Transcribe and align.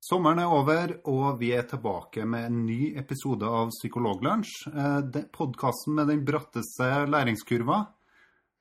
Sommeren 0.00 0.38
er 0.40 0.48
over, 0.48 0.92
og 1.12 1.34
vi 1.42 1.50
er 1.52 1.66
tilbake 1.68 2.24
med 2.24 2.46
en 2.48 2.60
ny 2.64 2.94
episode 2.98 3.44
av 3.46 3.68
Psykologlunsj. 3.74 4.52
Eh, 4.72 5.24
Podkasten 5.34 5.98
med 5.98 6.08
den 6.08 6.22
bratteste 6.24 6.86
læringskurva. 7.06 7.80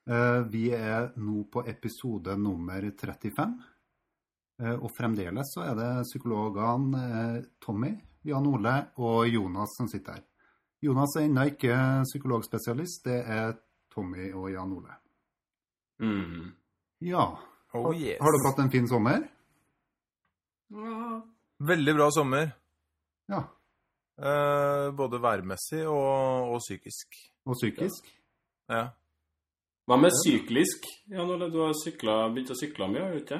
Eh, 0.10 0.42
Vi 0.52 0.66
er 0.76 1.14
nå 1.16 1.46
på 1.52 1.64
episode 1.68 2.36
nummer 2.38 2.82
35. 2.92 3.56
Eh, 4.60 4.76
Og 4.84 4.92
fremdeles 4.98 5.48
så 5.56 5.64
er 5.64 5.76
det 5.76 6.04
psykologene 6.12 7.46
Tommy, 7.62 7.94
Jan 8.26 8.46
Ole 8.48 8.76
og 8.98 9.28
Jonas 9.32 9.78
som 9.78 9.88
sitter 9.88 10.14
her. 10.20 10.24
Jonas 10.82 11.16
er 11.16 11.22
ennå 11.28 11.46
ikke 11.54 12.04
psykologspesialist, 12.04 13.04
det 13.06 13.24
er 13.28 13.54
Tommy 13.94 14.34
og 14.34 14.52
Jan 14.52 14.74
Ole. 14.74 14.94
Mm. 16.02 16.52
Ja. 17.02 17.26
Oh 17.74 17.94
yes. 17.96 18.20
Har 18.20 18.32
dere 18.32 18.50
hatt 18.52 18.60
en 18.60 18.72
fin 18.72 18.88
sommer? 18.88 19.24
Veldig 20.70 21.96
bra 21.98 22.10
sommer. 22.14 22.52
Ja. 23.30 23.42
Eh, 24.20 24.92
både 24.96 25.22
værmessig 25.22 25.88
og, 25.88 26.54
og 26.54 26.60
psykisk. 26.60 27.20
Og 27.46 27.56
psykisk? 27.58 28.10
Ja. 28.70 28.88
Hva 29.90 29.98
med 29.98 30.14
syklisk? 30.24 30.86
Ja, 31.10 31.26
når 31.26 31.50
du 31.50 31.64
har 31.64 31.74
sykla, 31.84 32.28
begynt 32.30 32.54
å 32.54 32.60
sykle 32.60 32.92
mye, 32.92 33.06
har 33.08 33.16
du 33.16 33.24
ikke? 33.24 33.40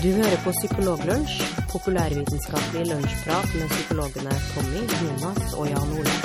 Du 0.00 0.08
hører 0.16 0.38
på 0.44 0.52
Psykologlunsj, 0.60 1.59
populærvitenskapelig 1.72 2.84
lunsjprat 2.92 3.48
med 3.58 3.68
psykologene 3.74 4.34
Tommy, 4.52 4.82
Jonas 5.02 5.54
og 5.58 5.64
Jan 5.72 5.98
Ole. 5.98 6.16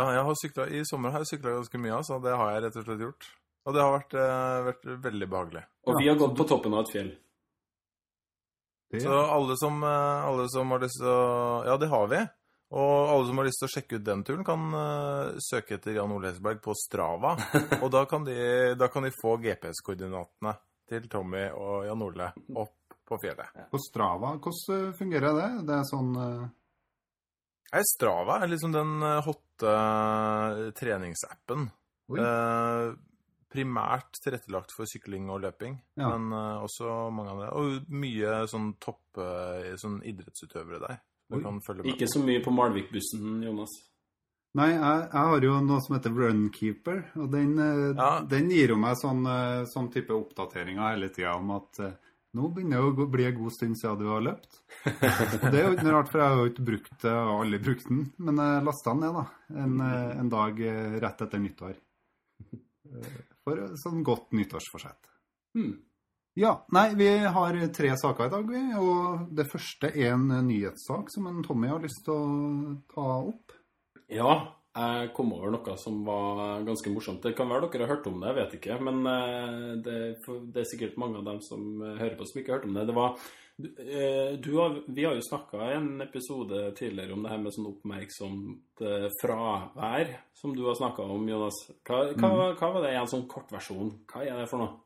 ja, 0.00 0.12
jeg 0.16 0.26
har 0.26 0.36
sykla 0.38 0.66
i 0.72 0.82
sommer 0.88 1.12
har 1.14 1.24
jeg 1.24 1.34
sykla 1.34 1.56
ganske 1.58 1.80
mye, 1.80 2.02
så 2.06 2.20
Det 2.22 2.36
har 2.36 2.52
jeg 2.54 2.62
rett 2.64 2.76
og 2.76 2.86
slett 2.86 3.02
gjort. 3.06 3.32
Og 3.68 3.74
det 3.76 3.82
har 3.82 3.92
vært, 3.92 4.14
eh, 4.16 4.60
vært 4.70 4.86
veldig 5.04 5.28
behagelig. 5.28 5.64
Og 5.86 5.98
vi 6.00 6.08
har 6.08 6.16
gått 6.16 6.36
på 6.36 6.46
toppen 6.48 6.74
av 6.74 6.86
et 6.86 6.92
fjell. 6.94 7.10
Det, 8.90 9.00
Så 9.04 9.14
alle 9.14 9.56
som, 9.56 9.82
eh, 9.86 10.26
alle 10.26 10.48
som 10.50 10.70
har 10.74 10.82
lyst 10.82 10.98
til 11.00 11.10
å 11.10 11.64
Ja, 11.66 11.76
det 11.78 11.90
har 11.92 12.06
vi. 12.10 12.20
Og 12.70 13.10
alle 13.10 13.26
som 13.26 13.38
har 13.38 13.46
lyst 13.48 13.62
til 13.62 13.66
å 13.66 13.72
sjekke 13.72 13.98
ut 13.98 14.04
den 14.06 14.20
turen, 14.22 14.44
kan 14.46 14.66
uh, 14.70 15.38
søke 15.42 15.74
etter 15.74 15.96
Jan 15.96 16.12
Ole 16.14 16.30
Hesberg 16.30 16.60
på 16.62 16.74
Strava. 16.78 17.32
Og 17.82 17.88
da 17.90 18.04
kan 18.06 18.22
de, 18.22 18.36
da 18.78 18.86
kan 18.86 19.02
de 19.02 19.10
få 19.10 19.34
GPS-koordinatene 19.42 20.54
til 20.90 21.08
Tommy 21.10 21.48
og 21.50 21.88
Jan 21.88 22.04
Ole 22.06 22.30
opp 22.62 22.94
på 23.10 23.18
fjellet. 23.18 23.50
På 23.70 23.78
Strava, 23.82 24.36
hvordan 24.38 24.94
fungerer 24.94 25.34
det? 25.34 25.50
Det 25.66 25.76
er 25.80 25.86
sånn 25.88 26.10
uh... 26.14 26.46
Nei, 27.70 27.82
Strava 27.86 28.40
er 28.42 28.50
liksom 28.50 28.72
den 28.74 28.96
eh, 29.06 29.20
hotte 29.22 29.74
eh, 29.74 30.62
treningsappen. 30.74 31.68
Oi. 32.10 32.18
Primært 33.50 34.20
tilrettelagt 34.22 34.70
for 34.76 34.86
sykling 34.86 35.28
og 35.30 35.40
løping, 35.42 35.76
Ja. 35.98 36.12
men 36.16 36.32
uh, 36.32 36.62
også 36.62 37.10
mange 37.12 37.32
andre. 37.34 37.48
Og 37.58 37.88
mye 37.90 38.44
sånn 38.46 38.76
topp 38.78 39.18
eh, 39.18 39.72
sånn 39.80 40.00
idrettsutøvere 40.06 40.78
der. 40.84 41.00
Du 41.30 41.40
kan 41.42 41.58
følge 41.62 41.82
med. 41.84 41.92
Ikke 41.94 42.06
så 42.10 42.22
mye 42.22 42.42
på 42.44 42.50
Malvik-bussen, 42.54 43.40
Jonas. 43.42 43.74
Nei, 44.58 44.68
jeg, 44.72 45.02
jeg 45.12 45.26
har 45.30 45.44
jo 45.46 45.56
noe 45.62 45.78
som 45.82 45.94
heter 45.96 46.14
Runkeeper, 46.14 47.02
og 47.22 47.28
den, 47.30 47.52
eh, 47.58 47.94
Ja. 47.98 48.20
den 48.26 48.48
gir 48.50 48.72
jo 48.74 48.76
meg 48.82 48.96
sånn, 49.02 49.26
eh, 49.26 49.64
sånn 49.74 49.90
type 49.94 50.10
oppdateringer 50.14 50.88
hele 50.94 51.08
tida 51.14 51.34
om 51.38 51.50
at 51.58 51.78
nå 52.34 52.48
begynner 52.54 52.78
det 52.82 53.02
å 53.02 53.10
bli 53.10 53.24
en 53.26 53.34
god 53.42 53.52
stund 53.56 53.78
siden 53.78 53.98
du 53.98 54.06
har 54.10 54.22
løpt. 54.22 54.60
Og 54.86 55.46
det 55.50 55.58
er 55.58 55.64
jo 55.66 55.74
ikke 55.74 55.86
noe 55.88 55.96
rart, 55.98 56.10
for 56.12 56.18
jeg 56.22 56.28
har 56.30 56.36
jo 56.44 56.50
ikke 56.52 56.66
brukt 56.70 56.98
det, 57.02 57.14
og 57.18 57.44
aldri 57.44 57.58
brukt 57.66 57.88
den. 57.90 58.04
Men 58.18 58.36
jeg 58.42 58.64
lasta 58.70 58.94
den 58.94 59.00
ned, 59.02 59.18
da. 59.18 59.24
En, 59.66 59.80
en 60.22 60.28
dag 60.38 60.62
rett 61.02 61.22
etter 61.26 61.42
nyttår. 61.42 61.74
For 63.46 63.70
sånn 63.80 64.02
godt 64.06 64.34
nyttårsforsett. 64.36 65.08
Hmm. 65.56 65.78
Ja, 66.38 66.52
nei, 66.72 66.92
vi 66.94 67.08
har 67.34 67.56
tre 67.74 67.90
saker 67.98 68.28
i 68.28 68.32
dag, 68.32 68.46
vi. 68.46 68.60
Og 68.78 69.32
det 69.36 69.48
første 69.50 69.90
er 69.90 70.14
en 70.14 70.28
nyhetssak 70.46 71.10
som 71.12 71.26
en 71.30 71.42
Tommy 71.46 71.70
har 71.72 71.82
lyst 71.82 72.04
til 72.06 72.14
å 72.14 72.74
ta 72.92 73.06
opp. 73.32 73.56
Ja, 74.10 74.34
jeg 74.70 75.10
kom 75.16 75.32
over 75.34 75.50
noe 75.50 75.74
som 75.82 76.04
var 76.06 76.62
ganske 76.66 76.92
morsomt. 76.94 77.24
Det 77.24 77.34
kan 77.38 77.50
være 77.50 77.72
dere 77.72 77.88
har 77.88 77.96
hørt 77.96 78.06
om 78.06 78.20
det, 78.22 78.30
jeg 78.30 78.38
vet 78.38 78.56
ikke. 78.60 78.78
Men 78.86 79.02
eh, 79.10 79.68
det, 79.82 79.98
det 80.54 80.62
er 80.62 80.70
sikkert 80.70 81.00
mange 81.02 81.18
av 81.18 81.26
dem 81.26 81.40
som 81.42 81.82
hører 81.82 82.14
på, 82.18 82.28
som 82.28 82.40
ikke 82.40 82.54
har 82.54 82.60
hørt 82.60 82.70
om 82.70 82.78
det. 82.78 82.86
Det 82.88 82.98
var 83.00 83.18
du, 83.62 83.68
eh, 83.84 84.32
du 84.40 84.50
har, 84.56 84.76
Vi 84.86 85.04
har 85.04 85.14
jo 85.14 85.22
snakka 85.22 85.70
i 85.70 85.76
en 85.76 86.00
episode 86.04 86.72
tidligere 86.78 87.14
om 87.16 87.24
det 87.24 87.32
her 87.32 87.40
med 87.42 87.54
sånn 87.54 87.68
oppmerksomt 87.70 88.84
eh, 88.84 89.08
fravær, 89.20 90.14
som 90.40 90.54
du 90.56 90.64
har 90.66 90.78
snakka 90.78 91.04
om, 91.04 91.28
Jonas. 91.28 91.58
Hva, 91.86 92.04
hva, 92.16 92.30
hva 92.58 92.70
var 92.76 92.86
det 92.86 92.94
i 92.94 93.00
en 93.00 93.10
sånn 93.10 93.26
kortversjon? 93.30 93.92
Hva 94.10 94.24
er 94.24 94.40
det 94.40 94.48
for 94.50 94.64
noe? 94.64 94.78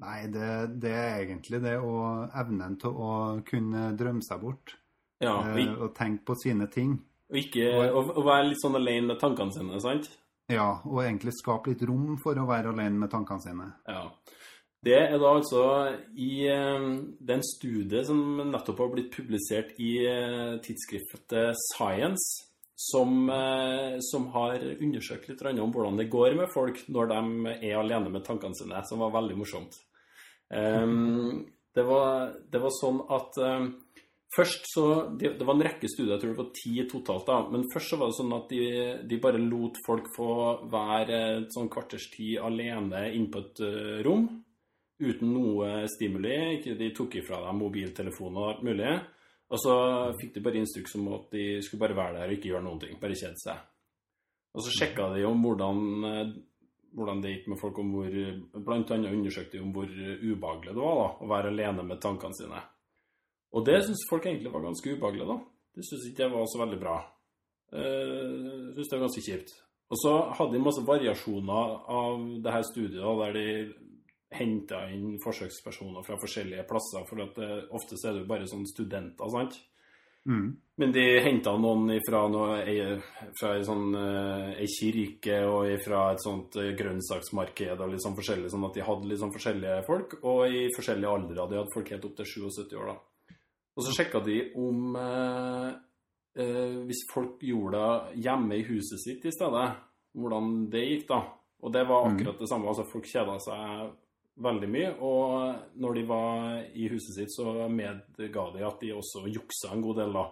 Nei, 0.00 0.20
det, 0.32 0.50
det 0.80 0.92
er 0.96 1.26
egentlig 1.26 1.60
det 1.60 1.76
å 1.84 1.94
evnen 2.40 2.78
til 2.80 2.96
å 2.96 3.12
kunne 3.46 3.90
drømme 4.00 4.24
seg 4.24 4.40
bort. 4.40 4.74
Ja, 5.20 5.36
eh, 5.44 5.60
og, 5.66 5.84
og 5.84 5.94
tenke 5.98 6.30
på 6.30 6.38
sine 6.40 6.70
ting. 6.72 6.96
og 7.30 7.38
ikke 7.42 7.68
og, 7.84 8.14
og 8.16 8.24
være 8.24 8.48
litt 8.48 8.62
sånn 8.62 8.80
alene 8.80 9.12
med 9.12 9.20
tankene 9.20 9.52
sine, 9.52 9.80
sant? 9.84 10.08
Ja, 10.50 10.80
og 10.88 11.02
egentlig 11.04 11.36
skape 11.36 11.70
litt 11.70 11.84
rom 11.86 12.16
for 12.22 12.38
å 12.38 12.48
være 12.48 12.72
alene 12.72 13.04
med 13.04 13.12
tankene 13.12 13.44
sine. 13.44 13.68
Ja. 13.86 14.08
Det 14.80 14.96
er 14.96 15.18
da 15.20 15.34
altså 15.36 15.62
i 16.16 16.46
eh, 16.48 16.84
den 17.20 17.42
studie 17.44 18.00
som 18.08 18.40
nettopp 18.48 18.80
har 18.80 18.94
blitt 18.94 19.10
publisert 19.12 19.74
i 19.76 19.90
eh, 20.08 20.54
tidsskriftet 20.64 21.52
Science, 21.66 22.46
som, 22.80 23.28
eh, 23.28 23.98
som 24.08 24.30
har 24.32 24.64
undersøkt 24.78 25.28
litt 25.28 25.44
om 25.50 25.74
hvordan 25.74 26.00
det 26.00 26.08
går 26.08 26.38
med 26.38 26.48
folk 26.54 26.80
når 26.88 27.12
de 27.12 27.54
er 27.58 27.76
alene 27.76 28.08
med 28.08 28.24
tankene 28.24 28.56
sine, 28.56 28.80
som 28.88 29.04
var 29.04 29.12
veldig 29.18 29.36
morsomt. 29.36 29.76
Ehm, 30.48 31.44
det, 31.76 31.84
var, 31.84 32.32
det 32.50 32.64
var 32.64 32.76
sånn 32.80 33.04
at 33.12 33.40
Først 34.30 34.68
så, 34.70 34.82
det, 35.18 35.32
var 35.42 35.56
en 35.56 35.64
rekke 35.66 35.88
studier, 35.90 36.12
jeg 36.12 36.22
tror 36.22 36.30
det 36.30 36.38
var 36.38 36.50
ti 36.54 36.84
totalt, 36.86 37.24
da. 37.26 37.38
Men 37.50 37.64
først 37.72 37.90
så 37.90 37.96
var 37.98 38.12
det 38.12 38.14
sånn 38.14 38.34
at 38.36 38.52
de, 38.52 38.66
de 39.10 39.16
bare 39.18 39.40
lot 39.42 39.80
folk 39.82 40.06
få 40.14 40.34
være 40.70 41.16
et 41.32 41.48
sånn 41.50 41.66
kvarters 41.66 42.06
tid 42.12 42.36
alene 42.38 43.08
inne 43.10 43.26
på 43.34 43.42
et 43.42 43.62
rom. 44.06 44.28
Uten 45.00 45.32
noe 45.32 45.86
stimuli. 45.88 46.60
De 46.76 46.90
tok 46.96 47.16
ifra 47.20 47.40
dem 47.46 47.60
mobiltelefoner 47.62 48.40
og 48.42 48.52
alt 48.52 48.64
mulig. 48.66 48.92
Og 49.50 49.58
så 49.58 49.74
fikk 50.20 50.36
de 50.36 50.44
bare 50.44 50.60
instruks 50.60 50.94
om 50.98 51.08
at 51.16 51.32
de 51.34 51.44
skulle 51.64 51.82
bare 51.82 51.96
være 51.98 52.18
der 52.18 52.30
og 52.30 52.36
ikke 52.36 52.52
gjøre 52.52 52.66
noen 52.66 52.82
ting. 52.82 52.98
Bare 53.00 53.18
kjede 53.18 53.40
seg. 53.42 53.62
Og 54.54 54.66
så 54.66 54.74
sjekka 54.74 55.08
de 55.14 55.24
om 55.26 55.40
hvordan, 55.42 55.80
eh, 56.06 56.34
hvordan 56.98 57.22
det 57.22 57.32
gikk 57.34 57.48
med 57.52 57.60
folk, 57.60 57.78
om 57.78 57.94
hvor 57.94 58.18
Blant 58.66 58.92
annet 58.94 59.14
undersøkte 59.14 59.56
de 59.56 59.62
om 59.64 59.72
hvor 59.74 59.88
ubehagelig 59.88 60.74
det 60.74 60.84
var 60.84 61.00
da, 61.00 61.08
å 61.22 61.30
være 61.30 61.54
alene 61.54 61.86
med 61.86 62.02
tankene 62.02 62.36
sine. 62.36 62.60
Og 63.54 63.66
det 63.66 63.80
syns 63.86 64.06
folk 64.10 64.26
egentlig 64.26 64.52
var 64.52 64.66
ganske 64.66 64.94
ubehagelig, 64.94 65.26
da. 65.26 65.38
Det 65.74 65.86
syns 65.86 66.06
ikke 66.10 66.26
jeg 66.26 66.34
var 66.34 66.46
så 66.50 66.62
veldig 66.62 66.78
bra. 66.82 66.96
Uh, 67.70 68.70
syns 68.74 68.90
det 68.90 68.96
var 68.96 69.04
ganske 69.06 69.24
kjipt. 69.26 69.54
Og 69.90 69.98
så 69.98 70.12
hadde 70.38 70.54
de 70.54 70.62
masse 70.62 70.82
variasjoner 70.86 71.70
av 71.90 72.26
det 72.44 72.54
her 72.54 72.66
studiet, 72.66 73.02
da, 73.02 73.14
der 73.24 73.38
de 73.38 73.46
henta 74.30 74.84
inn 74.94 75.16
forsøkspersoner 75.22 76.04
fra 76.06 76.16
forskjellige 76.20 76.66
plasser. 76.68 77.02
For 77.08 77.22
at 77.24 77.34
det, 77.40 77.50
oftest 77.74 78.04
er 78.06 78.14
det 78.14 78.22
jo 78.24 78.30
bare 78.30 78.46
sånn 78.50 78.66
studenter, 78.70 79.30
sant. 79.32 79.58
Mm. 80.28 80.50
Men 80.76 80.92
de 80.92 81.02
henta 81.24 81.54
noen 81.56 81.94
fra, 82.06 82.26
noe, 82.28 82.58
ei- 82.68 83.00
fra 83.40 83.54
ei, 83.56 83.62
sånn, 83.64 83.86
eh, 83.96 84.66
kirke 84.68 85.38
og 85.48 85.70
fra 85.84 86.02
et 86.12 86.20
sånt 86.20 86.56
eh, 86.60 86.74
grønnsaksmarked 86.76 87.80
og 87.80 87.90
litt 87.94 88.02
sånn 88.04 88.16
forskjellig, 88.18 88.50
sånn 88.52 88.66
at 88.68 88.74
de 88.76 88.84
hadde 88.84 89.08
litt 89.08 89.18
sånn 89.22 89.32
forskjellige 89.32 89.78
folk, 89.86 90.18
og 90.22 90.42
i 90.52 90.66
forskjellige 90.76 91.08
aldre. 91.14 91.48
De 91.48 91.56
hadde 91.56 91.72
folk 91.74 91.88
helt 91.90 92.04
opp 92.04 92.16
til 92.20 92.28
77 92.36 92.76
år, 92.76 92.92
da. 92.92 93.36
Og 93.76 93.86
så 93.86 93.94
sjekka 93.96 94.20
de 94.26 94.36
om 94.60 94.96
eh, 95.00 95.70
eh, 96.36 96.76
Hvis 96.84 97.06
folk 97.10 97.40
gjorde 97.40 97.80
det 97.80 98.22
hjemme 98.26 98.58
i 98.60 98.66
huset 98.68 99.00
sitt 99.00 99.24
i 99.24 99.32
stedet, 99.32 99.70
hvordan 100.14 100.68
det 100.70 100.84
gikk, 100.84 101.06
da. 101.08 101.22
Og 101.62 101.72
det 101.72 101.86
var 101.88 102.10
akkurat 102.10 102.38
det 102.40 102.48
samme. 102.48 102.68
Altså, 102.68 102.84
folk 102.92 103.04
kjeda 103.08 103.38
seg 103.40 103.90
veldig 104.42 104.68
mye. 104.70 104.90
Og 105.06 105.80
når 105.80 105.96
de 105.98 106.04
var 106.08 106.60
i 106.74 106.90
huset 106.92 107.16
sitt, 107.16 107.32
så 107.34 107.68
medga 107.70 108.46
de 108.54 108.66
at 108.66 108.82
de 108.82 108.92
også 108.96 109.26
juksa 109.30 109.74
en 109.74 109.84
god 109.84 110.02
del, 110.02 110.14
da. 110.16 110.26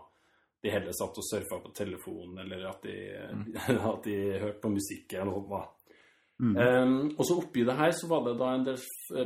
De 0.59 0.75
heller 0.75 0.95
satt 0.97 1.19
og 1.21 1.23
surfa 1.23 1.61
på 1.63 1.71
telefonen, 1.77 2.41
eller 2.43 2.65
at 2.67 2.83
de, 2.83 2.97
at 3.93 4.07
de 4.07 4.17
hørte 4.43 4.63
på 4.65 4.75
musikk 4.75 5.15
eller 5.15 5.31
noe 5.31 5.43
sånt. 5.43 5.53
da. 5.55 5.65
Mm. 6.39 6.53
Um, 6.55 6.99
og 7.19 7.25
så 7.27 7.35
oppi 7.35 7.65
det 7.67 7.75
her 7.75 7.91
så 7.99 8.07
var 8.07 8.21
det 8.23 8.37
da 8.39 8.53
en 8.55 8.67
del 8.69 8.77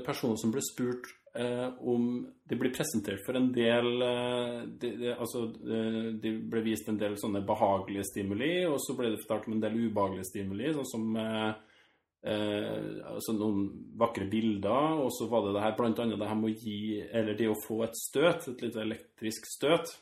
personer 0.00 0.38
som 0.40 0.52
ble 0.52 0.62
spurt 0.64 1.10
uh, 1.36 1.74
om 1.92 2.06
Det 2.48 2.56
ble 2.56 2.70
presentert 2.72 3.20
for 3.26 3.36
en 3.36 3.50
del 3.52 3.88
uh, 4.00 4.62
de, 4.64 4.94
de, 4.96 5.10
Altså, 5.12 5.42
de 5.52 6.14
det 6.22 6.32
ble 6.48 6.62
vist 6.64 6.88
en 6.88 6.96
del 7.00 7.18
sånne 7.20 7.44
behagelige 7.44 8.06
stimuli, 8.08 8.54
og 8.64 8.78
så 8.80 8.96
ble 8.96 9.12
det 9.12 9.20
fortalt 9.26 9.50
om 9.50 9.58
en 9.58 9.64
del 9.66 9.76
ubehagelige 9.82 10.30
stimuli, 10.30 10.72
sånn 10.72 10.88
som 10.88 11.20
eh, 12.24 13.02
altså 13.12 13.34
noen 13.36 13.66
vakre 13.98 14.28
bilder, 14.30 15.02
og 15.04 15.10
så 15.14 15.28
var 15.30 15.46
det 15.46 15.56
det 15.56 15.64
her 15.64 15.76
blant 15.78 16.00
annet 16.02 16.20
det 16.20 16.30
her 16.30 16.38
med 16.38 16.52
å 16.52 16.62
gi 16.62 17.02
Eller 17.02 17.38
det 17.38 17.50
å 17.50 17.58
få 17.66 17.82
et 17.86 17.98
støt, 17.98 18.48
et 18.48 18.64
lite 18.64 18.82
elektrisk 18.82 19.46
støt. 19.50 19.92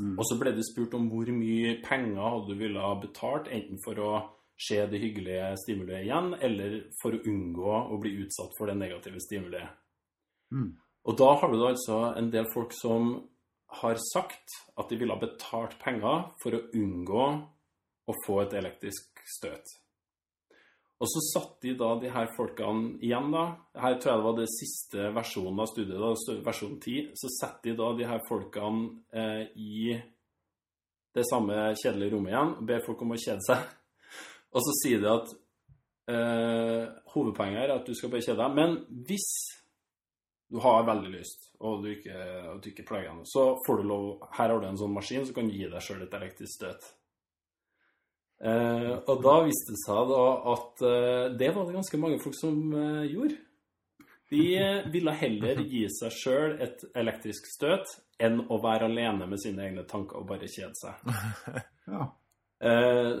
Mm. 0.00 0.16
Og 0.18 0.24
så 0.28 0.36
ble 0.40 0.52
det 0.52 0.66
spurt 0.68 0.94
om 0.96 1.08
hvor 1.10 1.28
mye 1.32 1.76
penger 1.84 2.20
hadde 2.20 2.52
du 2.52 2.60
ville 2.60 2.82
ha 2.82 2.96
betalt, 3.00 3.48
enten 3.48 3.80
for 3.84 4.00
å 4.02 4.10
se 4.56 4.78
det 4.88 5.00
hyggelige 5.00 5.52
stimuliet 5.60 6.06
igjen, 6.06 6.32
eller 6.40 6.76
for 7.00 7.16
å 7.16 7.22
unngå 7.28 7.72
å 7.92 7.98
bli 8.00 8.14
utsatt 8.24 8.54
for 8.56 8.70
det 8.70 8.76
negative 8.80 9.20
stimuliet. 9.20 9.72
Mm. 10.52 10.70
Og 11.06 11.18
da 11.18 11.32
har 11.38 11.52
du 11.52 11.58
da 11.60 11.70
altså 11.70 11.98
en 12.16 12.30
del 12.32 12.48
folk 12.52 12.72
som 12.74 13.16
har 13.82 13.98
sagt 14.12 14.56
at 14.78 14.88
de 14.90 14.98
ville 14.98 15.12
ha 15.12 15.20
betalt 15.20 15.76
penger 15.82 16.30
for 16.42 16.56
å 16.56 16.64
unngå 16.76 17.26
å 18.06 18.14
få 18.24 18.40
et 18.44 18.56
elektrisk 18.58 19.22
støt. 19.36 19.74
Og 20.96 21.08
så 21.12 21.20
satt 21.26 21.56
de 21.60 21.74
da 21.76 21.90
de 22.00 22.08
her 22.08 22.28
folkene 22.32 22.94
igjen, 23.04 23.28
da. 23.34 23.44
Her 23.76 23.98
tror 24.00 24.12
jeg 24.12 24.20
det 24.20 24.26
var 24.26 24.36
det 24.38 24.46
siste 24.54 25.08
versjonen 25.12 25.60
av 25.60 25.68
studiet, 25.68 25.98
da, 26.00 26.36
versjon 26.46 26.78
10. 26.80 27.10
Så 27.20 27.32
setter 27.36 27.72
de 27.72 27.74
da 27.82 27.90
de 27.98 28.06
her 28.08 28.22
folkene 28.28 28.86
eh, 29.12 29.42
i 29.60 29.96
det 31.16 31.24
samme 31.28 31.74
kjedelige 31.76 32.14
rommet 32.14 32.32
igjen 32.32 32.54
og 32.56 32.64
ber 32.68 32.84
folk 32.84 33.04
om 33.04 33.12
å 33.12 33.20
kjede 33.20 33.44
seg. 33.44 33.68
Og 34.56 34.64
så 34.64 34.74
sier 34.80 35.04
de 35.04 35.12
at 35.12 35.36
eh, 36.12 36.82
hovedpoenget 37.12 37.62
er 37.66 37.76
at 37.76 37.88
du 37.88 37.92
skal 37.96 38.12
bare 38.12 38.24
kjede 38.24 38.40
deg. 38.40 38.56
Men 38.56 39.04
hvis 39.08 39.30
du 40.48 40.60
har 40.64 40.86
veldig 40.86 41.12
lyst, 41.12 41.50
og 41.60 41.82
du 41.84 41.90
ikke, 41.90 42.16
og 42.54 42.60
du 42.62 42.70
ikke 42.70 42.86
plager 42.88 43.10
deg, 43.10 43.28
så 43.28 43.48
får 43.66 43.82
du 43.82 43.88
lov 43.90 44.06
Her 44.36 44.52
har 44.52 44.60
du 44.62 44.68
en 44.68 44.78
sånn 44.78 44.94
maskin, 44.94 45.26
så 45.26 45.34
kan 45.36 45.50
gi 45.50 45.66
deg 45.66 45.82
sjøl 45.82 46.04
et 46.06 46.16
elektrisk 46.16 46.56
støt. 46.56 46.88
Eh, 48.36 48.92
og 49.08 49.22
da 49.24 49.36
viste 49.46 49.72
det 49.72 49.80
seg 49.80 50.10
da 50.10 50.24
at 50.52 50.82
eh, 50.84 51.26
det 51.40 51.50
var 51.56 51.66
det 51.66 51.76
ganske 51.78 52.00
mange 52.00 52.20
folk 52.20 52.36
som 52.36 52.58
eh, 52.76 53.06
gjorde. 53.14 53.38
De 54.26 54.46
ville 54.90 55.14
heller 55.14 55.62
gi 55.70 55.84
seg 55.94 56.12
sjøl 56.12 56.56
et 56.64 56.82
elektrisk 56.98 57.46
støt 57.46 57.92
enn 58.18 58.40
å 58.50 58.58
være 58.58 58.88
alene 58.90 59.28
med 59.30 59.38
sine 59.38 59.68
egne 59.68 59.86
tanker 59.88 60.18
og 60.18 60.30
bare 60.32 60.50
kjede 60.50 60.74
seg. 60.82 61.02
Ja. 61.86 62.02
Eh, 62.66 63.12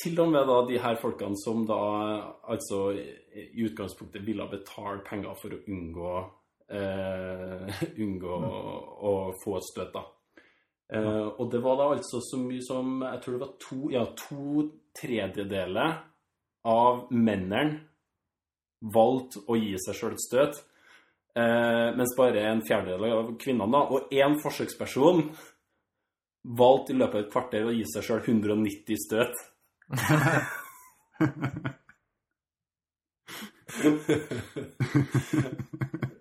til 0.00 0.20
og 0.22 0.30
med 0.32 0.46
da 0.48 0.60
de 0.64 0.78
her 0.80 0.94
folkene 0.96 1.36
som 1.36 1.66
da 1.68 1.76
altså 2.48 2.94
i 2.94 3.64
utgangspunktet 3.66 4.22
ville 4.24 4.46
betale 4.48 5.02
penger 5.04 5.34
for 5.36 5.52
å 5.52 5.58
unngå 5.68 6.12
eh, 6.70 7.82
unngå 8.04 8.38
å, 8.38 8.60
å 9.10 9.14
få 9.42 9.58
et 9.58 9.68
støt, 9.68 9.90
da. 9.96 10.04
Eh, 10.92 11.26
og 11.40 11.50
det 11.52 11.60
var 11.64 11.78
da 11.80 11.88
altså 11.94 12.20
så 12.20 12.36
mye 12.36 12.60
som 12.60 13.00
Jeg 13.00 13.20
tror 13.22 13.32
det 13.34 13.40
var 13.40 13.54
to, 13.62 13.78
ja, 13.90 14.04
to 14.18 14.68
tredjedeler 14.94 15.96
av 16.68 17.06
mennene 17.12 17.80
valgte 18.94 19.40
å 19.48 19.56
gi 19.56 19.74
seg 19.80 19.96
sjøl 19.96 20.14
et 20.14 20.22
støt. 20.22 20.60
Eh, 21.34 21.88
mens 21.96 22.12
bare 22.18 22.44
en 22.50 22.62
fjerdedel 22.64 23.04
av 23.08 23.32
kvinnene, 23.40 23.72
da, 23.72 23.80
og 23.88 24.12
én 24.12 24.36
forsøksperson 24.42 25.24
valgte 26.44 26.92
i 26.92 26.98
løpet 27.00 27.16
av 27.16 27.22
et 27.24 27.32
kvarter 27.32 27.64
å 27.66 27.72
gi 27.74 27.84
seg 27.88 28.02
sjøl 28.04 28.20
190 28.28 28.96
støt. 29.06 29.34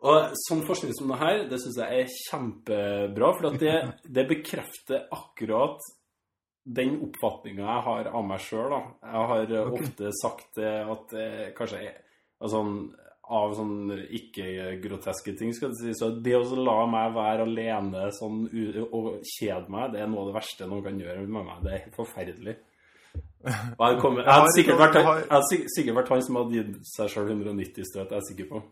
Og 0.00 0.36
sånn 0.46 0.62
forskning 0.64 0.94
som 0.96 1.10
det 1.12 1.18
her, 1.20 1.42
det 1.50 1.58
syns 1.60 1.78
jeg 1.82 2.02
er 2.02 2.12
kjempebra. 2.28 3.32
For 3.36 3.58
det, 3.60 3.74
det 4.16 4.28
bekrefter 4.30 5.08
akkurat 5.12 5.90
den 6.70 6.98
oppfatninga 7.06 7.64
jeg 7.64 7.84
har 7.88 8.10
av 8.14 8.24
meg 8.28 8.42
sjøl. 8.44 8.76
Jeg 9.02 9.28
har 9.32 9.44
okay. 9.44 9.76
ofte 9.80 10.14
sagt 10.20 10.60
at 10.60 11.14
kanskje 11.56 11.84
altså, 12.40 12.64
av 13.30 13.52
sånn 13.54 13.92
ikke-groteske 14.18 15.36
ting, 15.38 15.52
skal 15.54 15.70
jeg 15.70 15.78
si. 15.78 15.94
Så 16.00 16.10
det 16.22 16.34
å 16.34 16.42
la 16.58 16.80
meg 16.90 17.14
være 17.14 17.46
alene 17.46 18.08
sånn 18.16 18.42
og 18.88 19.12
kjede 19.36 19.70
meg, 19.70 19.92
det 19.94 20.02
er 20.02 20.10
noe 20.10 20.24
av 20.24 20.32
det 20.32 20.38
verste 20.40 20.68
noen 20.70 20.84
kan 20.86 20.98
gjøre 20.98 21.22
med 21.26 21.46
meg. 21.46 21.62
Det 21.66 21.76
er 21.76 21.86
forferdelig. 21.94 22.56
Og 23.40 23.84
jeg, 23.86 24.00
kommer, 24.02 24.26
jeg, 24.26 24.34
hadde 24.34 24.52
sikkert 24.52 24.80
vært, 24.82 24.98
Jeg 25.00 25.30
hadde 25.30 25.60
sikkert 25.72 25.96
vært 25.96 26.10
han 26.12 26.26
som 26.26 26.38
hadde 26.40 26.58
gitt 26.58 26.90
seg 26.90 27.12
sjøl 27.14 27.30
190 27.32 27.88
støt, 27.88 28.10
jeg 28.10 28.18
er 28.18 28.26
sikker 28.26 28.50
på. 28.50 28.62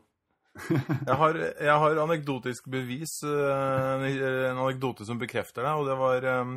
Jeg 0.69 1.17
har, 1.21 1.39
jeg 1.39 1.77
har 1.83 2.01
anekdotisk 2.03 2.69
bevis, 2.73 3.19
eh, 3.27 4.05
en 4.51 4.61
anekdote 4.61 5.07
som 5.09 5.21
bekrefter 5.21 5.67
det. 5.67 5.75
Og 5.79 5.89
det 5.89 5.97
var 6.01 6.29
eh, 6.33 6.55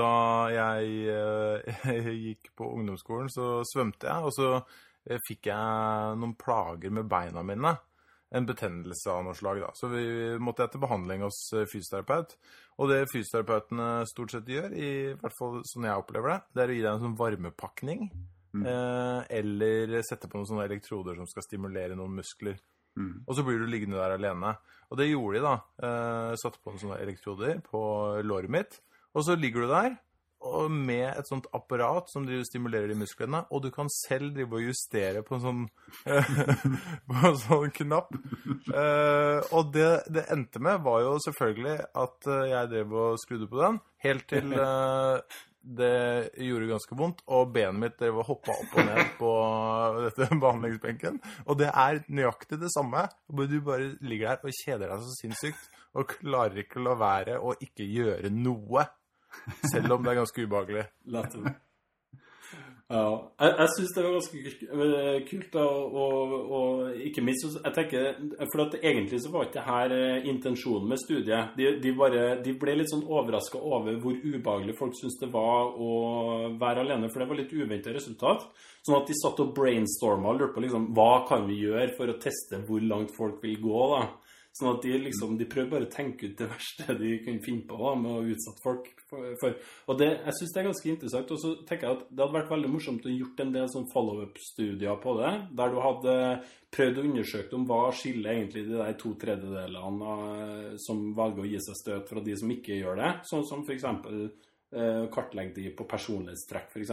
da 0.00 0.12
jeg 0.54 0.92
jeg 1.04 2.18
gikk 2.26 2.52
på 2.58 2.70
ungdomsskolen, 2.78 3.30
så 3.32 3.62
svømte 3.68 4.10
jeg. 4.10 4.28
Og 4.28 4.34
så 4.36 4.50
eh, 4.56 5.20
fikk 5.28 5.50
jeg 5.52 6.20
noen 6.20 6.36
plager 6.40 6.94
med 6.94 7.10
beina 7.10 7.44
mine. 7.46 7.76
En 8.34 8.46
betennelse 8.48 9.12
av 9.12 9.22
noe 9.26 9.36
slag. 9.38 9.60
da. 9.62 9.70
Så 9.78 9.90
vi 9.92 10.04
måtte 10.42 10.64
jeg 10.64 10.74
til 10.74 10.84
behandling 10.86 11.22
hos 11.26 11.40
eh, 11.54 11.68
fysioterapeut. 11.70 12.36
Og 12.82 12.90
det 12.90 13.04
fysioterapeutene 13.12 13.90
stort 14.10 14.34
sett 14.34 14.48
gjør, 14.50 14.72
i 14.74 14.92
hvert 15.20 15.36
fall 15.36 15.60
sånn 15.70 15.86
jeg 15.86 16.00
opplever 16.00 16.32
det, 16.32 16.40
det 16.56 16.64
er 16.64 16.72
å 16.72 16.78
gi 16.78 16.80
deg 16.82 16.90
en 16.96 17.04
sånn 17.04 17.20
varmepakning. 17.20 18.08
Eh, 18.54 19.20
eller 19.38 19.96
sette 20.06 20.30
på 20.30 20.38
noen 20.38 20.46
sånne 20.46 20.66
elektroder 20.68 21.18
som 21.18 21.26
skal 21.30 21.46
stimulere 21.46 21.98
noen 21.98 22.20
muskler. 22.20 22.58
Mm. 22.98 23.24
Og 23.26 23.36
så 23.36 23.44
blir 23.46 23.60
du 23.60 23.68
liggende 23.70 24.00
der 24.00 24.16
alene. 24.16 24.54
Og 24.90 25.00
det 25.00 25.10
gjorde 25.10 25.38
de, 25.38 25.44
da. 25.44 25.54
Eh, 25.88 26.32
satte 26.40 26.60
på 26.60 26.72
noen 26.72 26.82
sånne 26.82 27.02
elektroder 27.02 27.62
på 27.66 27.84
låret 28.26 28.52
mitt. 28.52 28.80
Og 29.14 29.26
så 29.26 29.38
ligger 29.38 29.64
du 29.64 29.72
der 29.72 29.94
og 30.44 30.72
med 30.72 31.06
et 31.08 31.28
sånt 31.28 31.46
apparat 31.56 32.10
som 32.12 32.26
driver 32.26 32.44
stimulerer 32.46 32.90
de 32.92 32.98
musklene, 33.00 33.42
og 33.50 33.62
du 33.64 33.70
kan 33.72 33.88
selv 33.92 34.34
drive 34.36 34.58
og 34.58 34.66
justere 34.68 35.22
på 35.24 35.38
en 35.38 35.44
sånn, 35.44 35.62
på 37.08 37.20
en 37.30 37.38
sånn 37.40 37.72
knapp. 37.78 38.12
Eh, 38.68 39.40
og 39.56 39.72
det 39.74 39.88
det 40.12 40.26
endte 40.34 40.60
med, 40.62 40.82
var 40.84 41.00
jo 41.04 41.16
selvfølgelig 41.24 41.78
at 42.04 42.30
eh, 42.30 42.46
jeg 42.52 42.72
drev 42.74 42.94
og 43.04 43.20
skrudde 43.22 43.48
på 43.50 43.62
den, 43.62 43.80
helt 44.04 44.28
til 44.30 44.54
eh, 44.66 45.40
det 45.64 46.34
gjorde 46.44 46.68
ganske 46.68 46.96
vondt, 46.98 47.22
og 47.32 47.52
benet 47.54 47.80
mitt 47.80 48.02
hoppa 48.28 48.52
opp 48.52 48.76
og 48.76 48.88
ned 48.88 49.14
på 49.18 49.30
dette 50.06 50.28
behandlingsbenken. 50.32 51.20
Og 51.48 51.58
det 51.60 51.70
er 51.70 52.02
nøyaktig 52.12 52.60
det 52.60 52.72
samme. 52.74 53.06
Du 53.28 53.56
bare 53.64 53.94
ligger 54.04 54.34
der 54.34 54.50
og 54.50 54.58
kjeder 54.60 54.92
deg 54.92 55.04
så 55.06 55.16
sinnssykt, 55.18 55.70
og 55.94 56.10
klarer 56.10 56.64
ikke 56.64 56.82
å 56.82 56.88
la 56.88 56.98
være 57.00 57.38
å 57.40 57.54
ikke 57.64 57.86
gjøre 57.86 58.32
noe. 58.34 58.86
Selv 59.72 59.96
om 59.96 60.04
det 60.04 60.12
er 60.12 60.20
ganske 60.20 60.46
ubehagelig. 60.46 60.88
Ja. 62.92 63.32
Jeg, 63.40 63.52
jeg 63.58 63.68
syns 63.72 63.92
det 63.96 64.02
var 64.04 64.12
ganske 64.12 65.20
kult, 65.30 65.46
da, 65.54 65.62
og, 65.64 66.32
og 66.58 66.98
ikke 67.00 67.22
minst 67.24 67.46
jeg 67.48 67.72
tenker, 67.78 68.18
For 68.52 68.64
at 68.66 68.76
egentlig 68.82 69.22
så 69.24 69.30
var 69.32 69.46
ikke 69.46 69.56
det 69.56 69.64
her 69.70 69.94
eh, 69.96 70.28
intensjonen 70.28 70.90
med 70.92 71.00
studiet. 71.00 71.54
De, 71.56 71.70
de, 71.80 71.94
bare, 71.96 72.26
de 72.44 72.52
ble 72.60 72.76
litt 72.76 72.92
sånn 72.92 73.06
overraska 73.08 73.62
over 73.62 73.96
hvor 74.02 74.18
ubehagelig 74.20 74.76
folk 74.76 74.98
syntes 74.98 75.16
det 75.22 75.30
var 75.32 75.72
å 75.80 75.94
være 76.60 76.84
alene, 76.84 77.08
for 77.08 77.24
det 77.24 77.30
var 77.30 77.40
litt 77.40 77.56
uventa 77.56 77.94
resultat. 77.94 78.44
Sånn 78.84 78.98
at 78.98 79.08
de 79.08 79.16
satt 79.16 79.40
og 79.40 79.54
brainstorma 79.56 80.34
og 80.34 80.42
lurte 80.42 80.58
på 80.58 80.66
liksom, 80.66 80.90
hva 80.96 81.24
kan 81.30 81.48
vi 81.48 81.62
gjøre 81.64 81.88
for 81.96 82.12
å 82.12 82.18
teste 82.20 82.60
hvor 82.68 82.84
langt 82.84 83.16
folk 83.16 83.40
vil 83.46 83.56
gå. 83.64 83.80
da. 83.96 84.04
Sånn 84.54 84.70
at 84.70 84.84
de 84.84 84.98
liksom, 85.08 85.38
de 85.40 85.48
prøver 85.50 85.72
bare 85.72 85.88
å 85.88 85.94
tenke 85.94 86.28
ut 86.28 86.36
det 86.38 86.50
verste 86.54 87.00
de 87.00 87.16
kunne 87.24 87.42
finne 87.48 87.64
på 87.70 87.80
da, 87.80 87.96
med 88.04 88.12
å 88.12 88.26
utsette 88.28 88.60
folk 88.66 88.92
for. 89.40 89.54
Og 89.90 89.98
det, 90.00 90.08
jeg 90.24 90.34
syns 90.38 90.52
det 90.54 90.60
er 90.62 90.68
ganske 90.68 90.90
interessant. 90.92 91.32
Og 91.34 91.40
så 91.42 91.52
tenker 91.68 91.86
jeg 91.88 91.96
at 91.98 92.04
det 92.10 92.24
hadde 92.24 92.36
vært 92.38 92.52
veldig 92.54 92.70
morsomt 92.72 93.06
å 93.08 93.12
gjort 93.14 93.42
en 93.44 93.52
del 93.54 93.68
sånn 93.72 93.88
follow-up-studier 93.92 95.00
på 95.02 95.14
det, 95.20 95.32
der 95.60 95.74
du 95.74 95.78
hadde 95.84 96.16
prøvd 96.74 96.98
å 96.98 97.04
undersøke 97.10 97.54
om 97.58 97.66
hva 97.68 97.82
skiller 97.94 98.32
egentlig 98.34 98.64
de 98.68 98.78
der 98.80 98.96
to 98.98 99.12
tredjedelene 99.20 100.08
av- 100.14 100.74
som 100.82 101.04
velger 101.14 101.44
å 101.44 101.50
gi 101.52 101.60
seg 101.68 101.78
støt 101.82 102.08
fra 102.10 102.20
de 102.26 102.34
som 102.40 102.50
ikke 102.50 102.80
gjør 102.80 102.98
det. 103.02 103.12
Sånn 103.30 103.46
som 103.46 103.62
f.eks. 103.66 103.86
Eh, 104.74 105.04
kartlegge 105.14 105.54
de 105.54 105.68
på 105.78 105.84
personlighetstrekk, 105.86 106.72
f.eks. 106.74 106.90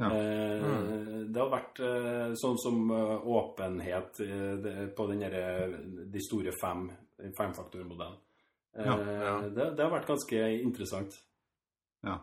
Ja. 0.00 0.08
Eh, 0.08 1.26
Det 1.28 1.36
har 1.42 1.50
vært 1.52 1.80
eh, 1.84 2.32
sånn 2.40 2.56
som 2.62 2.78
eh, 2.90 3.26
åpenhet 3.28 4.20
eh, 4.24 4.86
på 4.96 5.06
den 5.10 5.20
de 6.10 6.22
store 6.24 6.54
fem, 6.56 6.86
femfaktormodellen. 7.36 8.16
Eh, 8.76 8.86
Ja, 8.86 8.96
ja. 8.98 9.36
Det, 9.48 9.70
det 9.76 9.84
har 9.84 9.92
vært 9.92 10.10
ganske 10.10 10.42
interessant. 10.62 11.16
Ja. 12.06 12.18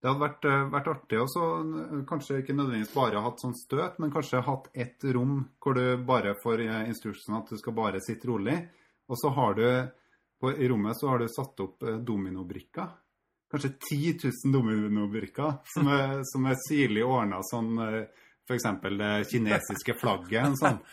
Det 0.00 0.08
hadde 0.08 0.22
vært, 0.22 0.44
eh, 0.48 0.68
vært 0.72 0.88
artig 0.88 1.18
også, 1.20 1.46
eh, 1.80 2.04
kanskje 2.08 2.38
ikke 2.40 2.54
nødvendigvis 2.56 2.94
bare 2.94 3.20
hatt 3.20 3.42
sånn 3.42 3.56
støt, 3.58 3.98
men 4.00 4.12
kanskje 4.14 4.40
hatt 4.46 4.70
ett 4.72 5.04
rom 5.12 5.42
hvor 5.60 5.76
du 5.76 6.04
bare 6.08 6.32
får 6.40 6.62
eh, 6.64 6.86
instruksen 6.88 7.36
at 7.36 7.50
du 7.52 7.58
skal 7.60 7.76
bare 7.76 8.00
sitte 8.00 8.30
rolig. 8.30 8.56
Og 9.10 9.18
så 9.20 9.32
har 9.34 9.54
du 9.58 9.66
på, 10.40 10.54
i 10.56 10.68
rommet 10.70 10.96
så 10.96 11.10
har 11.12 11.18
du 11.20 11.28
satt 11.28 11.60
opp 11.60 11.82
eh, 11.84 11.98
dominobrikker. 12.00 12.88
Kanskje 13.50 13.72
10 13.90 14.14
000 14.46 14.52
dominobrikker 14.54 15.58
som 15.74 15.88
er, 15.90 16.20
som 16.24 16.46
er 16.46 16.56
sirlig 16.68 17.02
ordna 17.04 17.42
sånn 17.50 17.74
eh, 17.84 18.06
F.eks. 18.48 18.64
det 18.96 19.10
kinesiske 19.30 19.98
flagget. 20.00 20.44
En 20.46 20.56
sånn. 20.56 20.80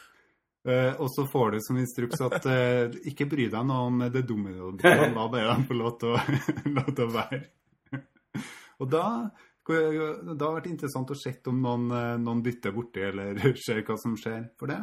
Eh, 0.68 0.94
og 1.00 1.08
så 1.14 1.24
får 1.32 1.52
du 1.52 1.60
som 1.64 1.78
instruks 1.80 2.20
at 2.26 2.44
uh, 2.44 2.96
ikke 3.08 3.28
bry 3.32 3.46
deg 3.52 3.68
noe 3.70 3.86
om 3.88 4.02
det 4.12 4.26
dominobrikkene, 4.28 5.14
la 5.16 5.28
bare 5.32 5.54
dem 5.54 5.68
få 5.70 5.78
lov 5.80 5.94
til 6.02 6.12
å, 6.12 7.12
være. 7.18 7.44
og 8.82 8.90
da 8.92 9.06
det 9.68 10.40
har 10.40 10.54
vært 10.56 10.70
interessant 10.72 11.10
å 11.12 11.18
se 11.18 11.34
om 11.52 11.58
noen, 11.60 11.88
eh, 11.92 12.14
noen 12.24 12.44
bytter 12.44 12.72
borti 12.76 13.04
eller 13.04 13.40
ser 13.66 13.82
hva 13.84 13.98
som 14.00 14.14
skjer. 14.20 14.46
For 14.60 14.72
det, 14.72 14.78